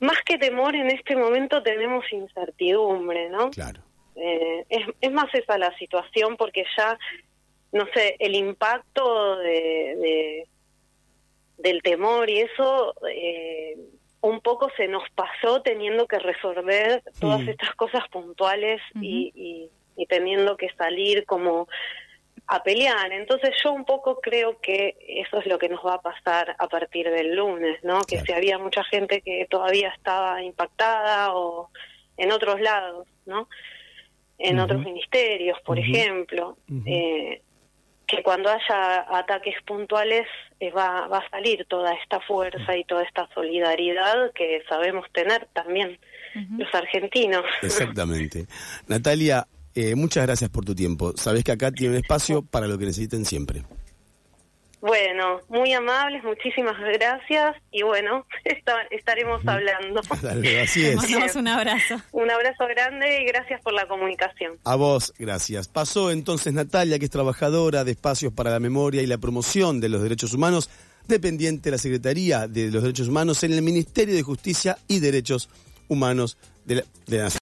más 0.00 0.18
que 0.26 0.36
temor 0.36 0.74
en 0.74 0.90
este 0.90 1.14
momento 1.14 1.62
tenemos 1.62 2.04
incertidumbre, 2.12 3.30
¿no? 3.30 3.50
Claro. 3.50 3.80
Eh, 4.16 4.66
es, 4.68 4.88
es 5.00 5.12
más 5.12 5.32
esa 5.34 5.56
la 5.56 5.72
situación 5.78 6.36
porque 6.36 6.64
ya, 6.76 6.98
no 7.70 7.86
sé, 7.94 8.16
el 8.18 8.34
impacto 8.34 9.36
de, 9.36 10.48
del 11.58 11.80
temor 11.80 12.28
y 12.28 12.40
eso 12.40 12.92
un 14.24 14.40
poco 14.40 14.70
se 14.74 14.88
nos 14.88 15.02
pasó 15.10 15.60
teniendo 15.60 16.06
que 16.06 16.18
resolver 16.18 17.02
todas 17.20 17.42
mm. 17.42 17.48
estas 17.50 17.74
cosas 17.74 18.08
puntuales 18.08 18.80
y, 18.98 19.70
y, 19.96 20.06
teniendo 20.06 20.56
que 20.56 20.70
salir 20.78 21.26
como 21.26 21.68
a 22.46 22.62
pelear. 22.62 23.12
Entonces 23.12 23.50
yo 23.62 23.72
un 23.72 23.84
poco 23.84 24.20
creo 24.22 24.60
que 24.60 24.96
eso 25.06 25.38
es 25.38 25.46
lo 25.46 25.58
que 25.58 25.68
nos 25.68 25.84
va 25.84 25.94
a 25.94 26.00
pasar 26.00 26.56
a 26.58 26.68
partir 26.68 27.10
del 27.10 27.36
lunes, 27.36 27.78
¿no? 27.84 28.00
Que 28.00 28.18
si 28.20 28.32
había 28.32 28.58
mucha 28.58 28.82
gente 28.84 29.20
que 29.20 29.46
todavía 29.50 29.90
estaba 29.90 30.42
impactada 30.42 31.34
o 31.34 31.68
en 32.16 32.32
otros 32.32 32.62
lados, 32.62 33.06
¿no? 33.26 33.48
En 34.38 34.58
otros 34.58 34.82
ministerios, 34.82 35.60
por 35.66 35.78
ejemplo, 35.78 36.56
eh, 36.86 37.42
que 38.14 38.22
cuando 38.22 38.50
haya 38.50 39.06
ataques 39.18 39.54
puntuales 39.66 40.26
eh, 40.60 40.70
va, 40.70 41.06
va 41.08 41.18
a 41.18 41.30
salir 41.30 41.66
toda 41.68 41.92
esta 41.94 42.20
fuerza 42.20 42.76
y 42.76 42.84
toda 42.84 43.02
esta 43.02 43.28
solidaridad 43.34 44.32
que 44.34 44.62
sabemos 44.68 45.06
tener 45.12 45.48
también 45.52 45.98
los 46.58 46.74
argentinos. 46.74 47.44
Exactamente. 47.62 48.46
Natalia, 48.88 49.46
eh, 49.74 49.94
muchas 49.94 50.26
gracias 50.26 50.50
por 50.50 50.64
tu 50.64 50.74
tiempo. 50.74 51.12
Sabes 51.16 51.44
que 51.44 51.52
acá 51.52 51.72
tiene 51.72 51.96
un 51.96 52.00
espacio 52.00 52.42
para 52.42 52.66
lo 52.66 52.78
que 52.78 52.86
necesiten 52.86 53.24
siempre. 53.24 53.62
Bueno, 54.86 55.40
muy 55.48 55.72
amables, 55.72 56.22
muchísimas 56.24 56.78
gracias 56.78 57.56
y 57.72 57.82
bueno, 57.82 58.26
estaremos 58.90 59.40
hablando. 59.46 60.02
así 60.62 60.84
es. 60.84 60.96
Mandamos 60.96 61.36
un 61.36 61.48
abrazo. 61.48 62.02
Un 62.12 62.30
abrazo 62.30 62.66
grande 62.66 63.22
y 63.22 63.24
gracias 63.24 63.62
por 63.62 63.72
la 63.72 63.88
comunicación. 63.88 64.58
A 64.62 64.76
vos, 64.76 65.14
gracias. 65.18 65.68
Pasó 65.68 66.10
entonces 66.10 66.52
Natalia, 66.52 66.98
que 66.98 67.06
es 67.06 67.10
trabajadora 67.10 67.82
de 67.82 67.92
Espacios 67.92 68.34
para 68.34 68.50
la 68.50 68.60
Memoria 68.60 69.00
y 69.00 69.06
la 69.06 69.16
Promoción 69.16 69.80
de 69.80 69.88
los 69.88 70.02
Derechos 70.02 70.34
Humanos, 70.34 70.68
dependiente 71.08 71.70
de 71.70 71.76
la 71.76 71.78
Secretaría 71.78 72.46
de 72.46 72.70
los 72.70 72.82
Derechos 72.82 73.08
Humanos 73.08 73.42
en 73.42 73.54
el 73.54 73.62
Ministerio 73.62 74.14
de 74.14 74.22
Justicia 74.22 74.76
y 74.86 75.00
Derechos 75.00 75.48
Humanos 75.88 76.36
de 76.66 76.74
la, 76.74 76.84
de 77.06 77.16
la 77.16 77.24
Nación. 77.24 77.32